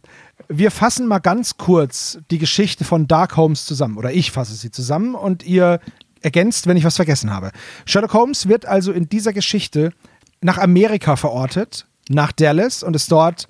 wir 0.52 0.72
fassen 0.72 1.06
mal 1.06 1.20
ganz 1.20 1.56
kurz 1.58 2.18
die 2.32 2.38
Geschichte 2.38 2.84
von 2.84 3.06
Dark 3.06 3.36
Holmes 3.36 3.64
zusammen. 3.64 3.96
Oder 3.96 4.12
ich 4.12 4.32
fasse 4.32 4.54
sie 4.54 4.72
zusammen 4.72 5.14
und 5.14 5.44
ihr 5.44 5.78
ergänzt, 6.22 6.66
wenn 6.66 6.76
ich 6.76 6.84
was 6.84 6.96
vergessen 6.96 7.30
habe. 7.30 7.52
Sherlock 7.86 8.12
Holmes 8.12 8.48
wird 8.48 8.66
also 8.66 8.90
in 8.90 9.08
dieser 9.08 9.32
Geschichte 9.32 9.92
nach 10.40 10.58
Amerika 10.58 11.14
verortet, 11.14 11.86
nach 12.08 12.32
Dallas 12.32 12.82
und 12.82 12.96
ist 12.96 13.12
dort 13.12 13.46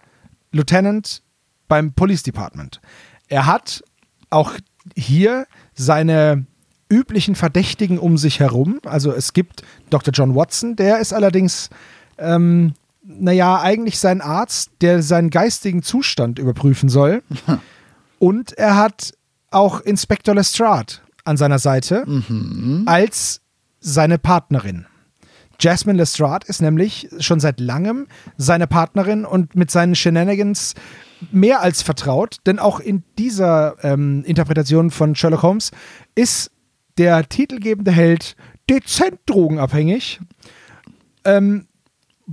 Lieutenant 0.53 1.23
beim 1.69 1.93
Police 1.95 2.23
Department. 2.23 2.83
Er 3.29 3.47
hat 3.47 3.83
auch 4.29 4.53
hier 4.95 5.47
seine 5.75 6.45
üblichen 6.91 7.35
Verdächtigen 7.35 7.99
um 7.99 8.19
sich 8.19 8.41
herum. 8.41 8.79
Also 8.85 9.13
es 9.13 9.33
gibt 9.33 9.63
Dr. 9.89 10.13
John 10.13 10.35
Watson, 10.35 10.77
der 10.77 10.99
ist 10.99 11.15
allerdings 11.15 11.71
ähm, 12.19 12.75
naja, 13.19 13.61
eigentlich 13.61 13.99
sein 13.99 14.21
Arzt, 14.21 14.71
der 14.81 15.03
seinen 15.03 15.31
geistigen 15.31 15.83
Zustand 15.83 16.39
überprüfen 16.39 16.89
soll. 16.89 17.23
Und 18.19 18.53
er 18.53 18.77
hat 18.77 19.13
auch 19.51 19.81
Inspektor 19.81 20.35
Lestrade 20.35 20.95
an 21.25 21.37
seiner 21.37 21.59
Seite 21.59 22.05
als 22.87 23.41
seine 23.81 24.19
Partnerin. 24.19 24.87
Jasmine 25.59 25.99
Lestrade 25.99 26.47
ist 26.47 26.63
nämlich 26.63 27.09
schon 27.19 27.41
seit 27.41 27.61
langem 27.61 28.07
seine 28.37 28.67
Partnerin 28.67 29.25
und 29.27 29.55
mit 29.55 29.71
seinen 29.71 29.95
Shenanigans 29.95 30.75
mehr 31.33 31.61
als 31.61 31.83
vertraut, 31.83 32.39
denn 32.47 32.59
auch 32.59 32.81
in 32.81 33.03
dieser 33.19 33.77
ähm, 33.83 34.25
Interpretation 34.25 34.91
von 34.91 35.15
Sherlock 35.15 35.43
Holmes 35.43 35.71
ist 36.15 36.51
der 36.97 37.29
titelgebende 37.29 37.91
Held 37.91 38.37
dezent 38.71 39.19
drogenabhängig, 39.27 40.21
ähm, 41.25 41.67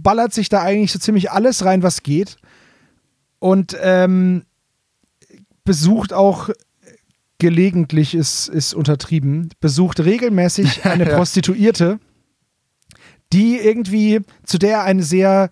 ballert 0.01 0.33
sich 0.33 0.49
da 0.49 0.61
eigentlich 0.61 0.91
so 0.91 0.99
ziemlich 0.99 1.31
alles 1.31 1.65
rein, 1.65 1.83
was 1.83 2.03
geht 2.03 2.37
und 3.39 3.75
ähm, 3.81 4.43
besucht 5.63 6.13
auch 6.13 6.49
gelegentlich 7.39 8.15
ist, 8.15 8.47
ist 8.47 8.73
untertrieben, 8.73 9.49
besucht 9.59 9.99
regelmäßig 9.99 10.85
eine 10.85 11.05
Prostituierte, 11.05 11.99
die 13.33 13.57
irgendwie, 13.57 14.21
zu 14.43 14.57
der 14.57 14.71
er 14.77 14.83
eine 14.83 15.03
sehr 15.03 15.51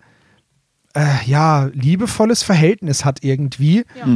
äh, 0.94 1.24
ja, 1.26 1.66
liebevolles 1.72 2.42
Verhältnis 2.42 3.04
hat 3.04 3.22
irgendwie, 3.22 3.84
Ja. 3.98 4.06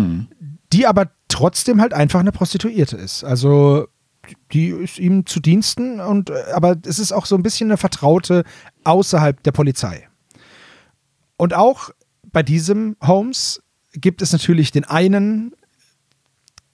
die 0.72 0.86
aber 0.86 1.10
trotzdem 1.28 1.80
halt 1.80 1.92
einfach 1.94 2.20
eine 2.20 2.32
Prostituierte 2.32 2.96
ist. 2.96 3.22
Also 3.22 3.86
die 4.52 4.68
ist 4.68 4.98
ihm 4.98 5.26
zu 5.26 5.40
Diensten 5.40 6.00
und 6.00 6.30
äh, 6.30 6.34
aber 6.54 6.76
es 6.86 6.98
ist 6.98 7.12
auch 7.12 7.26
so 7.26 7.36
ein 7.36 7.42
bisschen 7.42 7.68
eine 7.70 7.76
Vertraute 7.76 8.44
außerhalb 8.84 9.42
der 9.42 9.52
Polizei. 9.52 10.08
Und 11.40 11.54
auch 11.54 11.88
bei 12.32 12.42
diesem 12.42 12.98
Holmes 13.00 13.62
gibt 13.94 14.20
es 14.20 14.30
natürlich 14.30 14.72
den 14.72 14.84
einen 14.84 15.54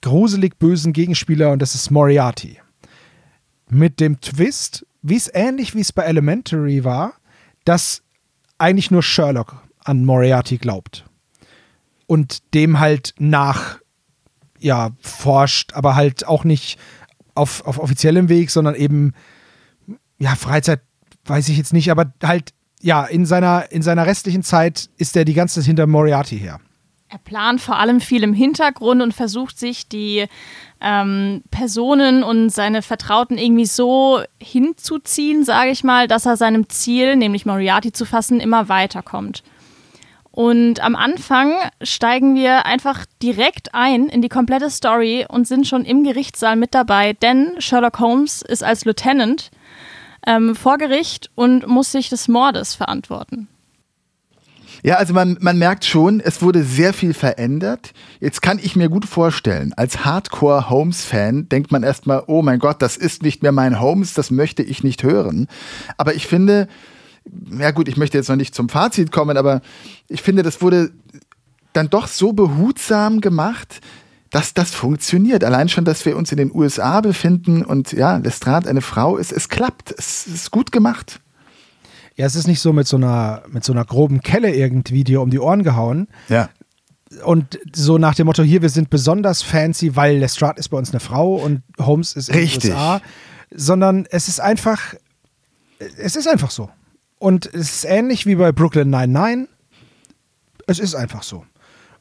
gruselig 0.01 0.59
bösen 0.59 0.91
Gegenspieler 0.91 1.51
und 1.51 1.61
das 1.61 1.73
ist 1.73 1.89
Moriarty. 1.89 2.59
Mit 3.69 4.01
dem 4.01 4.19
Twist, 4.19 4.85
wie 5.01 5.15
es 5.15 5.31
ähnlich 5.33 5.73
wie 5.73 5.79
es 5.79 5.93
bei 5.93 6.03
Elementary 6.03 6.83
war, 6.83 7.13
dass 7.63 8.03
eigentlich 8.57 8.91
nur 8.91 9.03
Sherlock 9.03 9.55
an 9.85 10.03
Moriarty 10.03 10.57
glaubt 10.57 11.05
und 12.05 12.53
dem 12.53 12.81
halt 12.81 13.15
nach 13.19 13.79
ja 14.59 14.91
forscht, 14.99 15.71
aber 15.75 15.95
halt 15.95 16.27
auch 16.27 16.43
nicht 16.43 16.77
auf, 17.35 17.65
auf 17.65 17.79
offiziellem 17.79 18.27
Weg, 18.27 18.51
sondern 18.51 18.75
eben 18.75 19.13
ja 20.19 20.35
Freizeit 20.35 20.81
weiß 21.23 21.47
ich 21.47 21.57
jetzt 21.57 21.71
nicht, 21.71 21.89
aber 21.89 22.11
halt 22.21 22.53
ja 22.81 23.05
in 23.05 23.25
seiner 23.25 23.71
in 23.71 23.81
seiner 23.81 24.05
restlichen 24.05 24.43
Zeit 24.43 24.89
ist 24.97 25.15
er 25.15 25.25
die 25.25 25.33
ganze 25.33 25.59
Zeit 25.59 25.67
hinter 25.67 25.87
Moriarty 25.87 26.39
her. 26.39 26.59
Er 27.09 27.19
plant 27.19 27.61
vor 27.61 27.79
allem 27.79 28.01
viel 28.01 28.23
im 28.23 28.33
Hintergrund 28.33 29.01
und 29.01 29.13
versucht 29.13 29.57
sich 29.57 29.87
die 29.87 30.25
ähm, 30.81 31.41
Personen 31.51 32.21
und 32.21 32.49
seine 32.49 32.81
Vertrauten 32.81 33.37
irgendwie 33.37 33.65
so 33.65 34.21
hinzuziehen, 34.41 35.45
sage 35.45 35.71
ich 35.71 35.85
mal, 35.85 36.09
dass 36.09 36.25
er 36.25 36.35
seinem 36.35 36.67
Ziel, 36.67 37.15
nämlich 37.15 37.45
Moriarty 37.45 37.93
zu 37.93 38.03
fassen, 38.03 38.41
immer 38.41 38.67
weiterkommt. 38.67 39.41
Und 40.31 40.81
am 40.81 40.95
Anfang 40.95 41.55
steigen 41.81 42.35
wir 42.35 42.65
einfach 42.65 43.05
direkt 43.23 43.73
ein 43.73 44.07
in 44.07 44.21
die 44.21 44.29
komplette 44.29 44.69
Story 44.69 45.25
und 45.27 45.47
sind 45.47 45.65
schon 45.65 45.85
im 45.85 46.03
Gerichtssaal 46.03 46.57
mit 46.57 46.75
dabei, 46.75 47.13
denn 47.13 47.55
Sherlock 47.57 47.99
Holmes 47.99 48.43
ist 48.43 48.63
als 48.63 48.83
Lieutenant 48.85 49.49
ähm, 50.27 50.55
vor 50.55 50.77
Gericht 50.77 51.31
und 51.33 51.65
muss 51.65 51.91
sich 51.91 52.09
des 52.09 52.27
Mordes 52.27 52.75
verantworten. 52.75 53.47
Ja, 54.83 54.95
also 54.95 55.13
man, 55.13 55.37
man 55.41 55.57
merkt 55.57 55.85
schon, 55.85 56.19
es 56.19 56.41
wurde 56.43 56.63
sehr 56.63 56.93
viel 56.93 57.15
verändert. 57.15 57.93
Jetzt 58.19 58.43
kann 58.43 58.59
ich 58.61 58.75
mir 58.75 58.89
gut 58.89 59.05
vorstellen, 59.05 59.73
als 59.75 60.05
Hardcore-Holmes-Fan 60.05 61.49
denkt 61.49 61.71
man 61.71 61.81
erstmal, 61.81 62.23
oh 62.27 62.43
mein 62.43 62.59
Gott, 62.59 62.81
das 62.81 62.95
ist 62.95 63.23
nicht 63.23 63.41
mehr 63.41 63.51
mein 63.51 63.79
Holmes, 63.79 64.13
das 64.13 64.29
möchte 64.29 64.61
ich 64.61 64.83
nicht 64.83 65.01
hören. 65.01 65.47
Aber 65.97 66.13
ich 66.13 66.27
finde, 66.27 66.67
ja 67.59 67.71
gut, 67.71 67.87
ich 67.87 67.97
möchte 67.97 68.17
jetzt 68.17 68.29
noch 68.29 68.35
nicht 68.35 68.53
zum 68.53 68.69
Fazit 68.69 69.11
kommen, 69.11 69.35
aber 69.35 69.61
ich 70.09 70.21
finde, 70.21 70.43
das 70.43 70.61
wurde 70.61 70.91
dann 71.73 71.89
doch 71.89 72.07
so 72.07 72.33
behutsam 72.33 73.19
gemacht, 73.19 73.81
dass 74.29 74.53
das 74.53 74.71
funktioniert. 74.71 75.43
Allein 75.43 75.69
schon, 75.69 75.85
dass 75.85 76.05
wir 76.05 76.17
uns 76.17 76.31
in 76.31 76.37
den 76.37 76.51
USA 76.53 77.01
befinden 77.01 77.63
und 77.63 77.91
ja, 77.93 78.17
Lestrade 78.17 78.69
eine 78.69 78.81
Frau 78.81 79.17
ist, 79.17 79.31
es 79.31 79.49
klappt, 79.49 79.93
es 79.97 80.27
ist 80.27 80.51
gut 80.51 80.71
gemacht. 80.71 81.21
Ja, 82.15 82.25
es 82.25 82.35
ist 82.35 82.47
nicht 82.47 82.59
so 82.59 82.73
mit 82.73 82.87
so 82.87 82.97
einer 82.97 83.43
mit 83.47 83.63
so 83.63 83.71
einer 83.73 83.85
groben 83.85 84.21
Kelle 84.21 84.53
irgendwie 84.53 85.03
dir 85.03 85.21
um 85.21 85.29
die 85.29 85.39
Ohren 85.39 85.63
gehauen 85.63 86.07
Ja. 86.29 86.49
und 87.23 87.59
so 87.75 87.97
nach 87.99 88.15
dem 88.15 88.25
Motto 88.25 88.41
hier 88.43 88.61
wir 88.63 88.69
sind 88.69 88.89
besonders 88.89 89.43
fancy, 89.43 89.95
weil 89.95 90.17
Lestrade 90.17 90.59
ist 90.59 90.69
bei 90.69 90.77
uns 90.77 90.89
eine 90.89 90.99
Frau 90.99 91.35
und 91.35 91.61
Holmes 91.79 92.13
ist 92.13 92.29
in 92.29 92.33
den 92.33 92.41
Richtig. 92.43 92.71
USA, 92.71 93.01
sondern 93.55 94.07
es 94.09 94.27
ist 94.27 94.39
einfach 94.41 94.95
es 95.99 96.15
ist 96.15 96.27
einfach 96.27 96.49
so. 96.51 96.69
Und 97.19 97.45
es 97.45 97.71
ist 97.71 97.85
ähnlich 97.85 98.25
wie 98.25 98.35
bei 98.35 98.51
Brooklyn 98.51 98.89
99. 98.89 99.47
Es 100.65 100.79
ist 100.79 100.95
einfach 100.95 101.21
so. 101.23 101.45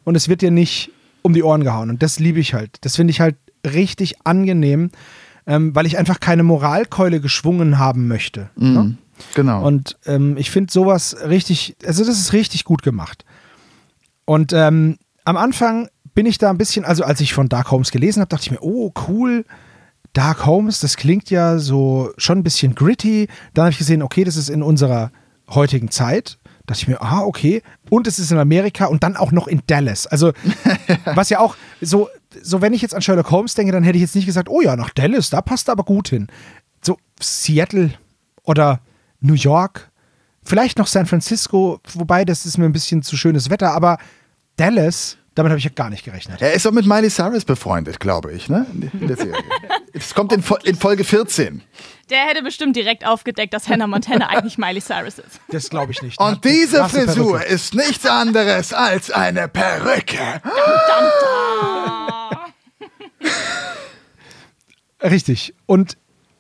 Und 0.05 0.15
es 0.15 0.29
wird 0.29 0.41
dir 0.41 0.51
nicht 0.51 0.91
um 1.27 1.35
die 1.35 1.43
Ohren 1.43 1.65
gehauen. 1.65 1.91
Und 1.91 2.03
das 2.03 2.19
liebe 2.19 2.41
ich 2.41 2.55
halt. 2.55 2.79
Das 2.83 2.97
finde 2.97 3.11
ich 3.11 3.21
halt 3.21 3.37
richtig 3.67 4.15
angenehm, 4.25 4.91
ähm, 5.47 5.75
weil 5.75 5.87
ich 5.87 5.99
einfach 5.99 6.21
keine 6.21 6.45
Moralkeule 6.45 7.21
geschwungen 7.21 7.79
haben 7.79 8.09
möchte. 8.09 8.49
Ne? 8.57 8.83
Mhm. 8.83 8.99
Genau. 9.35 9.67
Und 9.67 9.99
ähm, 10.07 10.37
ich 10.37 10.51
finde 10.51 10.73
sowas 10.73 11.17
richtig, 11.27 11.77
also 11.85 12.05
das 12.05 12.19
ist 12.19 12.33
richtig 12.33 12.65
gut 12.65 12.83
gemacht. 12.83 13.25
Und 14.25 14.53
ähm, 14.53 14.99
am 15.25 15.37
Anfang 15.37 15.89
bin 16.15 16.27
ich 16.27 16.39
da 16.39 16.51
ein 16.51 16.59
bisschen, 16.59 16.85
also 16.85 17.03
als 17.05 17.21
ich 17.21 17.35
von 17.35 17.49
Dark 17.49 17.71
Holmes 17.71 17.91
gelesen 17.91 18.21
habe, 18.21 18.29
dachte 18.29 18.45
ich 18.45 18.51
mir, 18.51 18.63
oh 18.63 18.93
cool, 19.09 19.45
Dark 20.13 20.47
Holmes, 20.47 20.81
das 20.81 20.97
klingt 20.97 21.31
ja 21.31 21.59
so 21.59 22.11
schon 22.19 22.39
ein 22.39 22.43
bisschen 22.43 22.75
gritty. 22.75 23.29
Dann 23.53 23.65
habe 23.65 23.73
ich 23.73 23.79
gesehen, 23.79 24.03
okay, 24.03 24.25
das 24.25 24.37
ist 24.37 24.49
in 24.49 24.63
unserer 24.63 25.11
heutigen 25.51 25.91
Zeit. 25.91 26.39
Dachte 26.67 26.83
ich 26.83 26.89
mir, 26.89 27.01
ah, 27.01 27.21
okay. 27.21 27.63
Und 27.91 28.07
es 28.07 28.19
ist 28.19 28.33
in 28.33 28.39
Amerika 28.39 28.87
und 28.87 29.03
dann 29.03 29.17
auch 29.17 29.33
noch 29.33 29.47
in 29.47 29.63
Dallas. 29.67 30.07
Also, 30.07 30.33
was 31.15 31.31
ja 31.31 31.39
auch 31.39 31.57
so, 31.81 32.09
so, 32.43 32.61
wenn 32.61 32.73
ich 32.73 32.83
jetzt 32.83 32.95
an 32.95 33.03
Sherlock 33.03 33.31
Holmes 33.31 33.55
denke, 33.55 33.73
dann 33.73 33.85
hätte 33.85 33.97
ich 33.97 34.03
jetzt 34.03 34.17
nicht 34.17 34.27
gesagt, 34.27 34.49
oh 34.49 34.61
ja, 34.61 34.77
nach 34.77 34.91
Dallas, 34.91 35.31
da 35.31 35.41
passt 35.41 35.69
er 35.69 35.73
aber 35.73 35.85
gut 35.85 36.09
hin. 36.09 36.27
So, 36.85 36.99
Seattle 37.21 37.93
oder 38.43 38.81
New 39.21 39.35
York, 39.35 39.91
vielleicht 40.43 40.79
noch 40.79 40.87
San 40.87 41.07
Francisco, 41.07 41.81
wobei 41.95 42.25
das 42.25 42.47
ist 42.47 42.59
mir 42.59 42.65
ein 42.65 42.73
bisschen 42.73 43.03
zu 43.03 43.17
schönes 43.17 43.51
Wetter, 43.51 43.73
aber 43.73 43.99
Dallas, 44.57 45.19
damit 45.37 45.51
habe 45.51 45.59
ich 45.59 45.65
ja 45.65 45.71
gar 45.73 45.91
nicht 45.91 46.05
gerechnet. 46.05 46.43
er 46.43 46.53
ist 46.55 46.67
auch 46.67 46.73
mit 46.73 46.87
Miley 46.87 47.09
Cyrus 47.11 47.45
befreundet, 47.45 48.01
glaube 48.01 48.33
ich, 48.33 48.49
ne? 48.49 48.67
In 49.01 49.07
der 49.07 49.17
Serie. 49.17 49.35
Es 49.93 50.13
kommt 50.15 50.33
in, 50.33 50.43
Fo- 50.43 50.59
in 50.65 50.75
Folge 50.75 51.05
14. 51.05 51.63
Der 52.11 52.19
hätte 52.27 52.43
bestimmt 52.43 52.75
direkt 52.75 53.07
aufgedeckt, 53.07 53.53
dass 53.55 53.69
Hannah 53.69 53.87
Montana 53.87 54.29
eigentlich 54.29 54.59
Miley 54.59 54.81
Cyrus 54.81 55.19
ist. 55.19 55.41
Das 55.49 55.71
glaube 55.71 55.93
ich 55.93 56.03
nicht. 56.03 56.21
Und 56.21 56.45
diese 56.45 56.89
Frisur 56.89 57.39
Perücke. 57.39 57.53
ist 57.55 57.75
nichts 57.75 58.05
anderes 58.07 58.73
als 58.73 59.11
eine 59.11 59.47
Perücke. 59.49 60.41
Richtig. 65.03 65.55
Und 65.67 65.97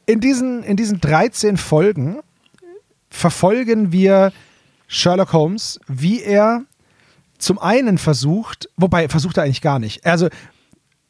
in 0.06 0.20
diesen, 0.20 0.62
in 0.62 0.76
diesen 0.76 1.00
13 1.00 1.56
Folgen 1.56 2.20
verfolgen 3.11 3.92
wir 3.92 4.32
Sherlock 4.87 5.32
Holmes, 5.32 5.80
wie 5.88 6.22
er 6.22 6.62
zum 7.38 7.59
einen 7.59 7.99
versucht, 7.99 8.68
wobei 8.77 9.09
versucht 9.09 9.37
er 9.37 9.44
eigentlich 9.44 9.62
gar 9.62 9.79
nicht. 9.79 10.05
Also, 10.07 10.29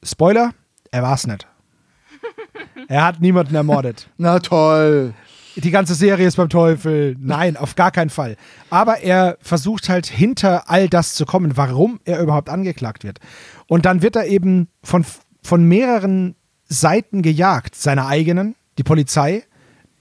Spoiler, 0.03 0.53
er 0.91 1.03
war 1.03 1.15
es 1.15 1.27
nicht. 1.27 1.47
Er 2.89 3.05
hat 3.05 3.21
niemanden 3.21 3.55
ermordet. 3.55 4.09
Na 4.17 4.39
toll. 4.39 5.12
Die 5.57 5.71
ganze 5.71 5.95
Serie 5.95 6.27
ist 6.27 6.37
beim 6.37 6.51
Teufel. 6.51 7.17
Nein, 7.19 7.57
auf 7.57 7.75
gar 7.75 7.91
keinen 7.91 8.11
Fall. 8.11 8.37
Aber 8.69 8.99
er 9.01 9.39
versucht 9.41 9.89
halt 9.89 10.07
hinter 10.07 10.71
all 10.71 10.89
das 10.89 11.15
zu 11.15 11.25
kommen, 11.25 11.57
warum 11.57 11.99
er 12.05 12.21
überhaupt 12.21 12.51
angeklagt 12.51 13.03
wird. 13.03 13.19
Und 13.67 13.87
dann 13.87 14.03
wird 14.03 14.17
er 14.17 14.27
eben 14.27 14.69
von, 14.83 15.05
von 15.43 15.65
mehreren 15.65 16.37
Seiten 16.69 17.23
gejagt. 17.23 17.75
Seiner 17.75 18.07
eigenen, 18.07 18.55
die 18.77 18.85
Polizei, 18.85 19.45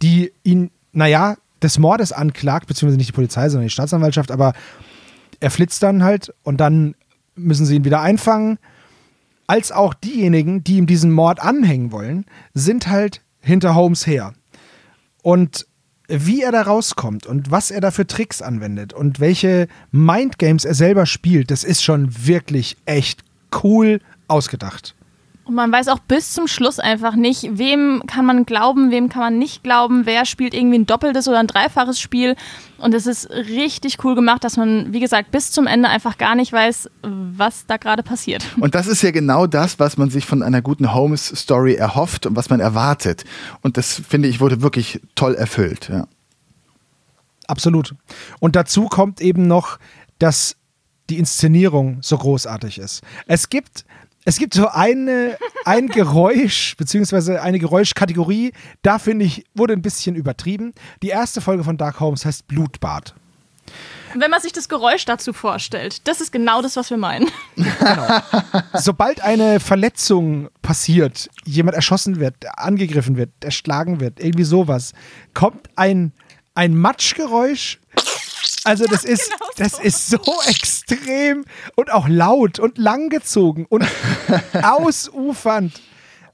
die 0.02 0.34
ihn, 0.44 0.72
naja, 0.92 1.38
des 1.64 1.80
Mordes 1.80 2.12
anklagt, 2.12 2.68
beziehungsweise 2.68 2.98
nicht 2.98 3.10
die 3.10 3.16
Polizei, 3.16 3.48
sondern 3.50 3.68
die 3.68 3.74
Staatsanwaltschaft, 3.74 4.32
aber 4.32 4.54
er 5.40 5.52
flitzt 5.52 5.84
dann 5.84 6.04
halt 6.04 6.34
und 6.44 6.58
dann 6.58 6.96
müssen 7.36 7.66
sie 7.66 7.76
ihn 7.76 7.86
wieder 7.86 8.02
einfangen. 8.02 8.58
Als 9.48 9.72
auch 9.72 9.94
diejenigen, 9.94 10.64
die 10.64 10.78
ihm 10.78 10.88
diesen 10.88 11.12
Mord 11.12 11.40
anhängen 11.42 11.92
wollen, 11.92 12.26
sind 12.54 12.88
halt 12.88 13.22
hinter 13.42 13.76
Holmes 13.76 14.08
her. 14.08 14.34
Und 15.22 15.68
wie 16.08 16.42
er 16.42 16.52
da 16.52 16.62
rauskommt 16.62 17.26
und 17.26 17.52
was 17.52 17.72
er 17.72 17.82
da 17.82 17.92
für 17.92 18.06
Tricks 18.08 18.42
anwendet 18.42 18.94
und 18.94 19.20
welche 19.20 19.68
Mindgames 19.92 20.66
er 20.66 20.76
selber 20.76 21.06
spielt, 21.06 21.52
das 21.52 21.64
ist 21.64 21.84
schon 21.84 22.28
wirklich 22.28 22.78
echt 22.86 23.24
cool 23.64 24.00
ausgedacht. 24.28 24.96
Und 25.46 25.54
man 25.54 25.72
weiß 25.72 25.90
auch 25.90 26.00
bis 26.00 26.34
zum 26.34 26.48
Schluss 26.48 26.80
einfach 26.80 27.16
nicht, 27.16 27.60
wem 27.60 28.02
kann 28.08 28.26
man 28.26 28.48
glauben, 28.48 28.90
wem 28.90 29.10
kann 29.10 29.22
man 29.22 29.38
nicht 29.38 29.62
glauben, 29.62 30.08
wer 30.08 30.26
spielt 30.26 30.56
irgendwie 30.56 30.80
ein 30.80 30.88
doppeltes 30.88 31.28
oder 31.28 31.38
ein 31.38 31.46
dreifaches 31.46 32.00
Spiel. 32.00 32.36
Und 32.80 32.96
es 32.96 33.06
ist 33.06 33.30
richtig 33.30 34.04
cool 34.04 34.16
gemacht, 34.16 34.44
dass 34.44 34.58
man, 34.58 34.92
wie 34.92 35.00
gesagt, 35.00 35.30
bis 35.30 35.52
zum 35.52 35.68
Ende 35.68 35.88
einfach 35.88 36.18
gar 36.18 36.34
nicht 36.34 36.52
weiß, 36.52 36.90
was 37.04 37.68
da 37.68 37.78
gerade 37.78 38.02
passiert. 38.02 38.44
Und 38.60 38.74
das 38.74 38.88
ist 38.88 39.04
ja 39.04 39.12
genau 39.12 39.46
das, 39.46 39.78
was 39.78 39.98
man 39.98 40.10
sich 40.10 40.26
von 40.26 40.42
einer 40.42 40.64
guten 40.64 40.96
Holmes-Story 40.96 41.76
erhofft 41.76 42.26
und 42.26 42.36
was 42.36 42.50
man 42.50 42.60
erwartet. 42.60 43.24
Und 43.62 43.78
das, 43.78 44.02
finde 44.08 44.28
ich, 44.28 44.40
wurde 44.40 44.64
wirklich 44.64 45.00
toll 45.14 45.36
erfüllt. 45.36 45.90
Ja. 45.90 46.08
Absolut. 47.46 47.94
Und 48.40 48.56
dazu 48.56 48.88
kommt 48.88 49.22
eben 49.22 49.48
noch, 49.48 49.78
dass 50.18 50.56
die 51.12 51.20
Inszenierung 51.20 52.00
so 52.02 52.18
großartig 52.18 52.80
ist. 52.80 53.04
Es 53.28 53.50
gibt, 53.50 53.86
es 54.26 54.38
gibt 54.38 54.56
so 54.56 54.68
eine, 54.68 55.38
ein 55.66 55.88
Geräusch, 55.88 56.76
beziehungsweise 56.78 57.42
eine 57.42 57.60
Geräuschkategorie, 57.60 58.54
da 58.82 58.98
finde 58.98 59.26
ich, 59.26 59.46
wurde 59.54 59.74
ein 59.74 59.84
bisschen 59.84 60.16
übertrieben. 60.16 60.74
Die 61.04 61.10
erste 61.10 61.42
Folge 61.42 61.64
von 61.64 61.78
Dark 61.78 62.00
Holmes 62.00 62.26
heißt 62.26 62.48
Blutbad. 62.48 63.14
Wenn 64.16 64.32
man 64.32 64.42
sich 64.42 64.54
das 64.54 64.70
Geräusch 64.70 65.06
dazu 65.06 65.34
vorstellt, 65.34 66.08
das 66.08 66.22
ist 66.22 66.32
genau 66.32 66.62
das, 66.62 66.76
was 66.76 66.90
wir 66.90 66.98
meinen. 66.98 67.30
Sobald 68.74 69.22
eine 69.22 69.60
Verletzung 69.60 70.50
passiert, 70.62 71.30
jemand 71.44 71.76
erschossen 71.76 72.20
wird, 72.20 72.36
angegriffen 72.58 73.18
wird, 73.18 73.30
erschlagen 73.42 74.00
wird, 74.00 74.20
irgendwie 74.20 74.46
sowas, 74.46 74.94
kommt 75.34 75.70
ein, 75.76 76.14
ein 76.56 76.78
Matschgeräusch 76.78 77.80
Also 78.64 78.86
das 78.86 79.04
ist, 79.04 79.32
Genau 79.32 79.50
das 79.58 79.72
so. 79.74 79.82
ist 79.82 80.08
so 80.10 80.20
extrem 80.48 81.46
und 81.76 81.92
auch 81.92 82.08
laut 82.08 82.60
und 82.60 82.78
langgezogen 82.78 83.66
und 83.68 83.86
ausufernd. 84.64 85.82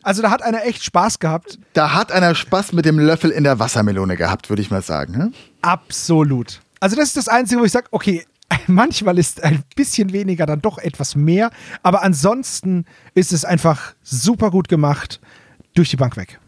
Also 0.03 0.21
da 0.21 0.31
hat 0.31 0.41
einer 0.41 0.65
echt 0.65 0.83
Spaß 0.83 1.19
gehabt. 1.19 1.59
Da 1.73 1.93
hat 1.93 2.11
einer 2.11 2.33
Spaß 2.33 2.73
mit 2.73 2.85
dem 2.85 2.97
Löffel 2.97 3.29
in 3.29 3.43
der 3.43 3.59
Wassermelone 3.59 4.17
gehabt, 4.17 4.49
würde 4.49 4.61
ich 4.61 4.71
mal 4.71 4.81
sagen. 4.81 5.17
Ne? 5.17 5.31
Absolut. 5.61 6.61
Also 6.79 6.95
das 6.95 7.09
ist 7.09 7.17
das 7.17 7.27
Einzige, 7.27 7.61
wo 7.61 7.65
ich 7.65 7.71
sage, 7.71 7.87
okay, 7.91 8.25
manchmal 8.67 9.19
ist 9.19 9.43
ein 9.43 9.63
bisschen 9.75 10.11
weniger 10.11 10.45
dann 10.45 10.61
doch 10.61 10.77
etwas 10.79 11.15
mehr, 11.15 11.51
aber 11.83 12.01
ansonsten 12.01 12.85
ist 13.13 13.31
es 13.31 13.45
einfach 13.45 13.93
super 14.01 14.49
gut 14.49 14.67
gemacht, 14.67 15.19
durch 15.75 15.89
die 15.89 15.97
Bank 15.97 16.17
weg. 16.17 16.39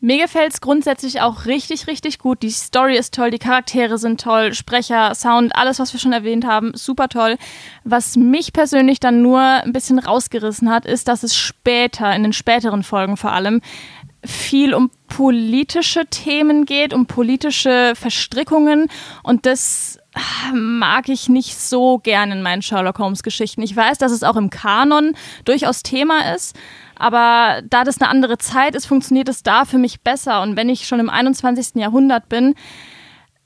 Mir 0.00 0.18
gefällt 0.18 0.52
es 0.52 0.60
grundsätzlich 0.60 1.20
auch 1.20 1.46
richtig, 1.46 1.88
richtig 1.88 2.20
gut. 2.20 2.42
Die 2.42 2.50
Story 2.50 2.96
ist 2.96 3.14
toll, 3.14 3.32
die 3.32 3.40
Charaktere 3.40 3.98
sind 3.98 4.20
toll, 4.20 4.54
Sprecher, 4.54 5.12
Sound, 5.16 5.56
alles, 5.56 5.80
was 5.80 5.92
wir 5.92 5.98
schon 5.98 6.12
erwähnt 6.12 6.46
haben, 6.46 6.72
super 6.74 7.08
toll. 7.08 7.36
Was 7.82 8.16
mich 8.16 8.52
persönlich 8.52 9.00
dann 9.00 9.22
nur 9.22 9.40
ein 9.40 9.72
bisschen 9.72 9.98
rausgerissen 9.98 10.70
hat, 10.70 10.86
ist, 10.86 11.08
dass 11.08 11.24
es 11.24 11.34
später, 11.36 12.14
in 12.14 12.22
den 12.22 12.32
späteren 12.32 12.84
Folgen 12.84 13.16
vor 13.16 13.32
allem, 13.32 13.60
viel 14.24 14.74
um 14.74 14.90
politische 15.06 16.06
Themen 16.06 16.64
geht, 16.64 16.92
um 16.92 17.06
politische 17.06 17.94
Verstrickungen 17.94 18.88
und 19.22 19.46
das 19.46 19.98
ah, 20.14 20.52
mag 20.52 21.08
ich 21.08 21.28
nicht 21.28 21.58
so 21.58 21.98
gern 21.98 22.32
in 22.32 22.42
meinen 22.42 22.62
Sherlock 22.62 22.98
Holmes 22.98 23.22
Geschichten. 23.22 23.62
Ich 23.62 23.74
weiß, 23.74 23.98
dass 23.98 24.12
es 24.12 24.24
auch 24.24 24.36
im 24.36 24.50
Kanon 24.50 25.14
durchaus 25.44 25.82
Thema 25.82 26.34
ist, 26.34 26.56
aber 26.98 27.62
da 27.68 27.84
das 27.84 28.00
eine 28.00 28.10
andere 28.10 28.38
Zeit 28.38 28.74
ist, 28.74 28.86
funktioniert 28.86 29.28
es 29.28 29.42
da 29.42 29.64
für 29.64 29.78
mich 29.78 30.00
besser 30.00 30.42
und 30.42 30.56
wenn 30.56 30.68
ich 30.68 30.86
schon 30.86 31.00
im 31.00 31.10
21. 31.10 31.76
Jahrhundert 31.76 32.28
bin, 32.28 32.54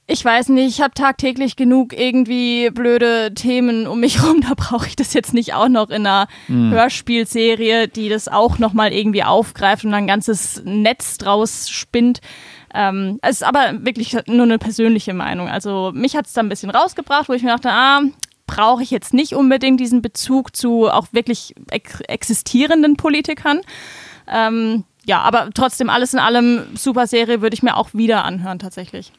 ich 0.09 0.25
weiß 0.25 0.49
nicht, 0.51 0.69
ich 0.69 0.83
habe 0.83 0.95
tagtäglich 0.95 1.57
genug 1.57 1.93
irgendwie 1.93 2.71
blöde 2.71 3.33
Themen 3.35 3.87
um 3.87 4.01
mich 4.01 4.23
rum. 4.25 4.41
Da 4.41 4.53
brauche 4.55 4.87
ich 4.87 4.97
das 4.97 5.15
jetzt 5.15 5.33
nicht 5.33 5.55
auch 5.55 5.69
noch 5.69 5.91
in 5.91 6.07
einer 6.07 6.27
Hörspielserie, 6.49 7.89
die 7.89 8.09
das 8.09 8.29
auch 8.29 8.59
nochmal 8.59 8.93
irgendwie 8.93 9.23
aufgreift 9.23 9.85
und 9.85 9.95
ein 9.95 10.07
ganzes 10.07 10.61
Netz 10.65 11.19
draus 11.19 11.71
spinnt. 11.71 12.21
Ähm, 12.75 13.19
es 13.23 13.37
ist 13.37 13.45
aber 13.45 13.85
wirklich 13.85 14.17
nur 14.27 14.45
eine 14.45 14.59
persönliche 14.59 15.15
Meinung. 15.15 15.49
Also 15.49 15.93
mich 15.95 16.17
hat 16.17 16.27
es 16.27 16.33
da 16.33 16.43
ein 16.43 16.49
bisschen 16.49 16.71
rausgebracht, 16.71 17.29
wo 17.29 17.33
ich 17.33 17.43
mir 17.43 17.51
dachte, 17.51 17.71
ah, 17.71 18.01
brauche 18.47 18.83
ich 18.83 18.91
jetzt 18.91 19.15
nicht 19.15 19.35
unbedingt 19.35 19.81
diesen 19.81 20.03
Bezug 20.03 20.55
zu 20.57 20.89
auch 20.89 21.07
wirklich 21.13 21.55
ex 21.71 22.01
existierenden 22.03 22.97
Politikern. 22.97 23.61
Ähm, 24.29 24.85
ja, 25.05 25.21
aber 25.21 25.51
trotzdem 25.55 25.91
alles 25.91 26.15
in 26.15 26.21
allem 26.21 26.77
super 26.77 27.07
Serie 27.07 27.43
würde 27.43 27.55
ich 27.55 27.63
mir 27.63 27.77
auch 27.77 27.93
wieder 27.93 28.25
anhören 28.25 28.59
tatsächlich. 28.59 29.13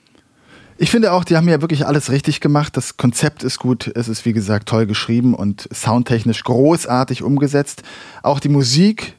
Ich 0.77 0.89
finde 0.89 1.11
auch, 1.11 1.23
die 1.23 1.37
haben 1.37 1.47
ja 1.47 1.61
wirklich 1.61 1.85
alles 1.85 2.11
richtig 2.11 2.39
gemacht. 2.39 2.75
Das 2.75 2.97
Konzept 2.97 3.43
ist 3.43 3.59
gut. 3.59 3.91
Es 3.95 4.07
ist, 4.07 4.25
wie 4.25 4.33
gesagt, 4.33 4.67
toll 4.67 4.85
geschrieben 4.85 5.35
und 5.35 5.67
soundtechnisch 5.71 6.43
großartig 6.43 7.21
umgesetzt. 7.21 7.83
Auch 8.23 8.39
die 8.39 8.49
Musik 8.49 9.15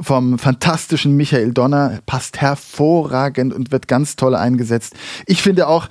vom 0.00 0.38
fantastischen 0.38 1.16
Michael 1.16 1.52
Donner 1.52 2.00
passt 2.06 2.40
hervorragend 2.40 3.52
und 3.52 3.72
wird 3.72 3.88
ganz 3.88 4.16
toll 4.16 4.34
eingesetzt. 4.34 4.94
Ich 5.26 5.42
finde 5.42 5.68
auch, 5.68 5.88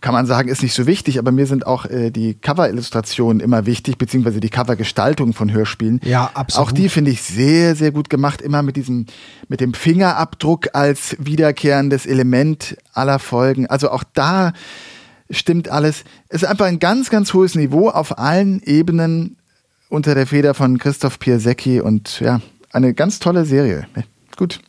kann 0.00 0.12
man 0.12 0.26
sagen, 0.26 0.48
ist 0.48 0.62
nicht 0.62 0.74
so 0.74 0.86
wichtig, 0.86 1.18
aber 1.18 1.32
mir 1.32 1.46
sind 1.46 1.66
auch 1.66 1.86
äh, 1.86 2.10
die 2.10 2.34
Cover-Illustrationen 2.34 3.40
immer 3.40 3.66
wichtig, 3.66 3.98
beziehungsweise 3.98 4.40
die 4.40 4.50
Covergestaltung 4.50 5.32
von 5.32 5.52
Hörspielen. 5.52 6.00
Ja, 6.04 6.30
absolut. 6.34 6.68
Auch 6.68 6.72
die 6.72 6.88
finde 6.88 7.12
ich 7.12 7.22
sehr, 7.22 7.76
sehr 7.76 7.92
gut 7.92 8.10
gemacht. 8.10 8.42
Immer 8.42 8.62
mit 8.62 8.76
diesem, 8.76 9.06
mit 9.48 9.60
dem 9.60 9.74
Fingerabdruck 9.74 10.70
als 10.74 11.16
wiederkehrendes 11.18 12.04
Element 12.04 12.76
aller 12.92 13.18
Folgen. 13.18 13.66
Also 13.68 13.90
auch 13.90 14.04
da 14.12 14.52
stimmt 15.30 15.68
alles. 15.68 16.04
Es 16.28 16.42
ist 16.42 16.48
einfach 16.48 16.66
ein 16.66 16.80
ganz, 16.80 17.08
ganz 17.08 17.32
hohes 17.32 17.54
Niveau 17.54 17.88
auf 17.88 18.18
allen 18.18 18.60
Ebenen 18.62 19.36
unter 19.88 20.14
der 20.14 20.26
Feder 20.26 20.54
von 20.54 20.78
Christoph 20.78 21.18
Piasecki 21.18 21.80
und 21.80 22.20
ja, 22.20 22.40
eine 22.72 22.94
ganz 22.94 23.18
tolle 23.18 23.44
Serie. 23.44 23.86
Gut. 24.36 24.60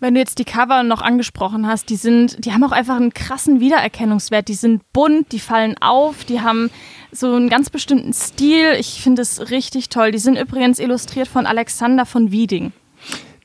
Wenn 0.00 0.14
du 0.14 0.20
jetzt 0.20 0.38
die 0.38 0.44
Cover 0.44 0.84
noch 0.84 1.02
angesprochen 1.02 1.66
hast, 1.66 1.90
die 1.90 1.96
sind, 1.96 2.44
die 2.44 2.52
haben 2.52 2.62
auch 2.62 2.72
einfach 2.72 2.96
einen 2.96 3.12
krassen 3.12 3.58
Wiedererkennungswert. 3.58 4.46
Die 4.46 4.54
sind 4.54 4.82
bunt, 4.92 5.32
die 5.32 5.40
fallen 5.40 5.76
auf, 5.80 6.24
die 6.24 6.40
haben 6.40 6.70
so 7.10 7.34
einen 7.34 7.48
ganz 7.48 7.68
bestimmten 7.68 8.12
Stil. 8.12 8.74
Ich 8.78 9.02
finde 9.02 9.22
es 9.22 9.50
richtig 9.50 9.88
toll. 9.88 10.12
Die 10.12 10.18
sind 10.18 10.38
übrigens 10.38 10.78
illustriert 10.78 11.26
von 11.26 11.46
Alexander 11.46 12.06
von 12.06 12.30
Wieding. 12.30 12.72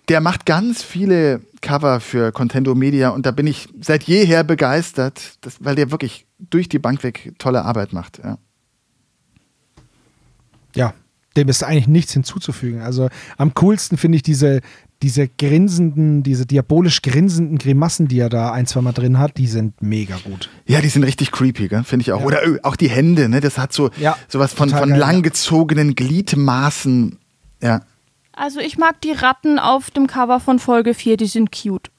Der 0.09 0.21
macht 0.21 0.45
ganz 0.45 0.83
viele 0.83 1.41
Cover 1.61 1.99
für 1.99 2.31
Contendo 2.31 2.75
Media 2.75 3.09
und 3.09 3.25
da 3.25 3.31
bin 3.31 3.47
ich 3.47 3.69
seit 3.81 4.03
jeher 4.03 4.43
begeistert, 4.43 5.37
dass, 5.41 5.63
weil 5.63 5.75
der 5.75 5.91
wirklich 5.91 6.27
durch 6.37 6.69
die 6.69 6.79
Bank 6.79 7.03
weg 7.03 7.33
tolle 7.39 7.63
Arbeit 7.63 7.93
macht. 7.93 8.19
Ja. 8.19 8.37
Ja, 10.75 10.93
dem 11.37 11.49
ist 11.49 11.63
eigentlich 11.63 11.87
nichts 11.87 12.13
hinzuzufügen. 12.13 12.81
Also 12.81 13.09
am 13.37 13.53
coolsten 13.55 13.97
finde 13.97 14.17
ich 14.17 14.23
diese, 14.23 14.61
diese 15.01 15.27
grinsenden, 15.27 16.23
diese 16.23 16.45
diabolisch 16.45 17.01
grinsenden 17.01 17.57
Grimassen, 17.57 18.07
die 18.07 18.19
er 18.19 18.29
da 18.29 18.51
ein, 18.51 18.67
zwei 18.67 18.81
Mal 18.81 18.93
drin 18.93 19.19
hat, 19.19 19.37
die 19.37 19.47
sind 19.47 19.81
mega 19.81 20.17
gut. 20.23 20.49
Ja, 20.65 20.79
die 20.81 20.89
sind 20.89 21.03
richtig 21.03 21.31
creepy, 21.31 21.69
finde 21.83 22.01
ich 22.01 22.11
auch. 22.11 22.19
Ja. 22.19 22.25
Oder 22.25 22.41
auch 22.63 22.75
die 22.75 22.89
Hände, 22.89 23.29
ne? 23.29 23.41
Das 23.41 23.57
hat 23.57 23.73
so 23.73 23.89
Ja, 23.97 24.17
sowas 24.27 24.53
von, 24.53 24.69
von 24.69 24.79
geil, 24.79 24.89
ja. 24.91 24.95
langgezogenen 24.97 25.95
Gliedmaßen. 25.95 27.17
Ja. 27.61 27.81
Also 28.33 28.59
ich 28.59 28.77
mag 28.77 29.01
die 29.01 29.11
Ratten 29.11 29.59
auf 29.59 29.91
dem 29.91 30.07
Cover 30.07 30.39
von 30.39 30.59
Folge 30.59 30.93
4, 30.93 31.17
die 31.17 31.27
sind 31.27 31.51
cute. 31.51 31.89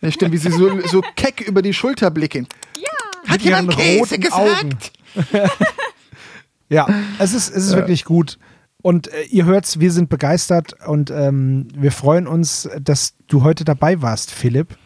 ja 0.00 0.10
stimmt, 0.10 0.32
wie 0.32 0.38
sie 0.38 0.50
so, 0.50 0.80
so 0.86 1.02
keck 1.16 1.40
über 1.42 1.62
die 1.62 1.72
Schulter 1.72 2.10
blicken. 2.10 2.46
Ja. 2.76 3.30
Hat 3.30 3.36
Mit 3.38 3.42
jemand 3.42 3.70
Käse 3.70 4.16
roten 4.16 4.20
gesagt? 4.20 4.92
Ja, 6.68 6.88
es 7.18 7.34
ist, 7.34 7.50
es 7.50 7.66
ist 7.66 7.76
wirklich 7.76 8.04
gut. 8.04 8.38
Und 8.84 9.08
äh, 9.08 9.22
ihr 9.30 9.46
hört's, 9.46 9.80
wir 9.80 9.90
sind 9.90 10.10
begeistert 10.10 10.74
und 10.86 11.10
ähm, 11.10 11.68
wir 11.74 11.90
freuen 11.90 12.26
uns, 12.26 12.68
dass 12.78 13.14
du 13.28 13.42
heute 13.42 13.64
dabei 13.64 14.02
warst, 14.02 14.30
Philipp. 14.30 14.76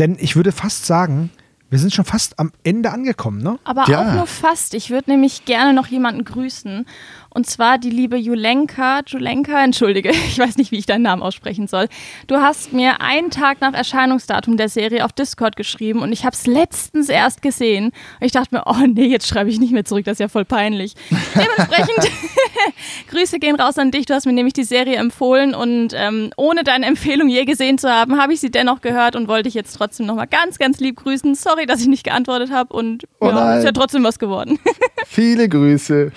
Denn 0.00 0.16
ich 0.18 0.34
würde 0.34 0.50
fast 0.50 0.86
sagen, 0.86 1.30
wir 1.70 1.78
sind 1.78 1.94
schon 1.94 2.04
fast 2.04 2.40
am 2.40 2.50
Ende 2.64 2.90
angekommen, 2.90 3.40
ne? 3.40 3.56
Aber 3.62 3.84
Ja. 3.88 4.00
auch 4.10 4.14
nur 4.14 4.26
fast. 4.26 4.74
Ich 4.74 4.90
würde 4.90 5.10
nämlich 5.12 5.44
gerne 5.44 5.72
noch 5.72 5.86
jemanden 5.86 6.24
grüßen. 6.24 6.84
Und 7.30 7.46
zwar 7.46 7.78
die 7.78 7.90
liebe 7.90 8.16
Julenka. 8.16 9.00
Julenka, 9.06 9.62
entschuldige, 9.64 10.10
ich 10.10 10.38
weiß 10.38 10.56
nicht, 10.56 10.72
wie 10.72 10.78
ich 10.78 10.86
deinen 10.86 11.02
Namen 11.02 11.22
aussprechen 11.22 11.66
soll. 11.66 11.88
Du 12.26 12.36
hast 12.36 12.72
mir 12.72 13.00
einen 13.00 13.30
Tag 13.30 13.60
nach 13.60 13.74
Erscheinungsdatum 13.74 14.56
der 14.56 14.68
Serie 14.68 15.04
auf 15.04 15.12
Discord 15.12 15.56
geschrieben 15.56 16.00
und 16.00 16.12
ich 16.12 16.24
habe 16.24 16.34
es 16.34 16.46
letztens 16.46 17.08
erst 17.08 17.42
gesehen. 17.42 17.86
Und 17.86 18.26
ich 18.26 18.32
dachte 18.32 18.54
mir, 18.54 18.62
oh 18.66 18.86
nee, 18.86 19.06
jetzt 19.06 19.28
schreibe 19.28 19.50
ich 19.50 19.60
nicht 19.60 19.72
mehr 19.72 19.84
zurück, 19.84 20.04
das 20.04 20.14
ist 20.14 20.20
ja 20.20 20.28
voll 20.28 20.44
peinlich. 20.44 20.94
Dementsprechend, 21.34 22.10
Grüße 23.10 23.38
gehen 23.38 23.56
raus 23.56 23.78
an 23.78 23.90
dich. 23.90 24.06
Du 24.06 24.14
hast 24.14 24.26
mir 24.26 24.32
nämlich 24.32 24.54
die 24.54 24.64
Serie 24.64 24.96
empfohlen 24.96 25.54
und 25.54 25.92
ähm, 25.94 26.30
ohne 26.36 26.64
deine 26.64 26.86
Empfehlung 26.86 27.28
je 27.28 27.44
gesehen 27.44 27.78
zu 27.78 27.90
haben, 27.90 28.20
habe 28.20 28.32
ich 28.32 28.40
sie 28.40 28.50
dennoch 28.50 28.80
gehört 28.80 29.16
und 29.16 29.28
wollte 29.28 29.44
dich 29.44 29.54
jetzt 29.54 29.72
trotzdem 29.74 30.06
nochmal 30.06 30.26
ganz, 30.26 30.58
ganz 30.58 30.80
lieb 30.80 30.96
grüßen. 30.96 31.34
Sorry, 31.34 31.66
dass 31.66 31.80
ich 31.80 31.88
nicht 31.88 32.04
geantwortet 32.04 32.50
habe 32.50 32.74
und 32.74 33.06
Oh 33.20 33.28
ja, 33.28 33.58
ist 33.58 33.64
ja 33.64 33.72
trotzdem 33.72 34.04
was 34.04 34.18
geworden. 34.18 34.58
Viele 35.06 35.48
Grüße. 35.48 36.12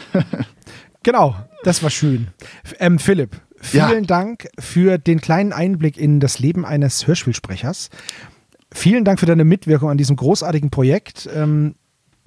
Genau, 1.03 1.35
das 1.63 1.81
war 1.81 1.89
schön. 1.89 2.27
Ähm, 2.79 2.99
Philipp, 2.99 3.41
vielen 3.59 3.89
Ja. 3.89 4.01
Dank 4.01 4.47
für 4.59 4.97
den 4.97 5.19
kleinen 5.19 5.51
Einblick 5.53 5.97
in 5.97 6.19
das 6.19 6.39
Leben 6.39 6.65
eines 6.65 7.07
Hörspielsprechers. 7.07 7.89
Vielen 8.73 9.03
Dank 9.03 9.19
für 9.19 9.25
deine 9.25 9.43
Mitwirkung 9.43 9.89
an 9.89 9.97
diesem 9.97 10.15
großartigen 10.15 10.69
Projekt. 10.69 11.27
Ähm, 11.33 11.75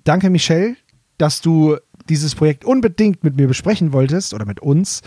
danke, 0.02 0.28
Michelle, 0.28 0.76
dass 1.18 1.40
du 1.40 1.76
dieses 2.08 2.34
Projekt 2.34 2.64
unbedingt 2.64 3.24
mit 3.24 3.36
mir 3.36 3.48
besprechen 3.48 3.92
wolltest 3.92 4.34
oder 4.34 4.44
mit 4.44 4.60
uns. 4.60 5.02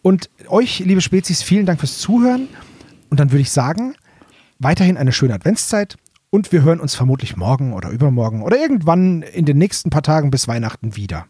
Und 0.00 0.30
euch, 0.48 0.80
liebe 0.80 1.00
Spezies, 1.00 1.42
vielen 1.42 1.66
Dank 1.66 1.78
fürs 1.80 1.98
Zuhören. 1.98 2.48
Und 3.10 3.20
dann 3.20 3.30
würde 3.30 3.42
ich 3.42 3.50
sagen, 3.52 3.94
weiterhin 4.58 4.96
eine 4.96 5.12
schöne 5.12 5.34
Adventszeit. 5.34 5.96
Und 6.30 6.50
wir 6.50 6.62
hören 6.62 6.80
uns 6.80 6.94
vermutlich 6.94 7.36
morgen 7.36 7.74
oder 7.74 7.90
übermorgen 7.90 8.42
oder 8.42 8.56
irgendwann 8.58 9.20
in 9.22 9.44
den 9.44 9.58
nächsten 9.58 9.90
paar 9.90 10.02
Tagen 10.02 10.30
bis 10.30 10.48
Weihnachten 10.48 10.96
wieder. 10.96 11.26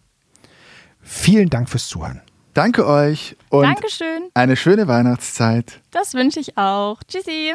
Vielen 1.02 1.50
Dank 1.50 1.68
fürs 1.68 1.88
Zuhören. 1.88 2.22
Danke 2.54 2.86
euch 2.86 3.36
und 3.48 3.62
Dankeschön. 3.64 4.28
eine 4.34 4.56
schöne 4.56 4.86
Weihnachtszeit. 4.86 5.80
Das 5.90 6.14
wünsche 6.14 6.40
ich 6.40 6.58
auch. 6.58 7.02
Tschüssi. 7.04 7.54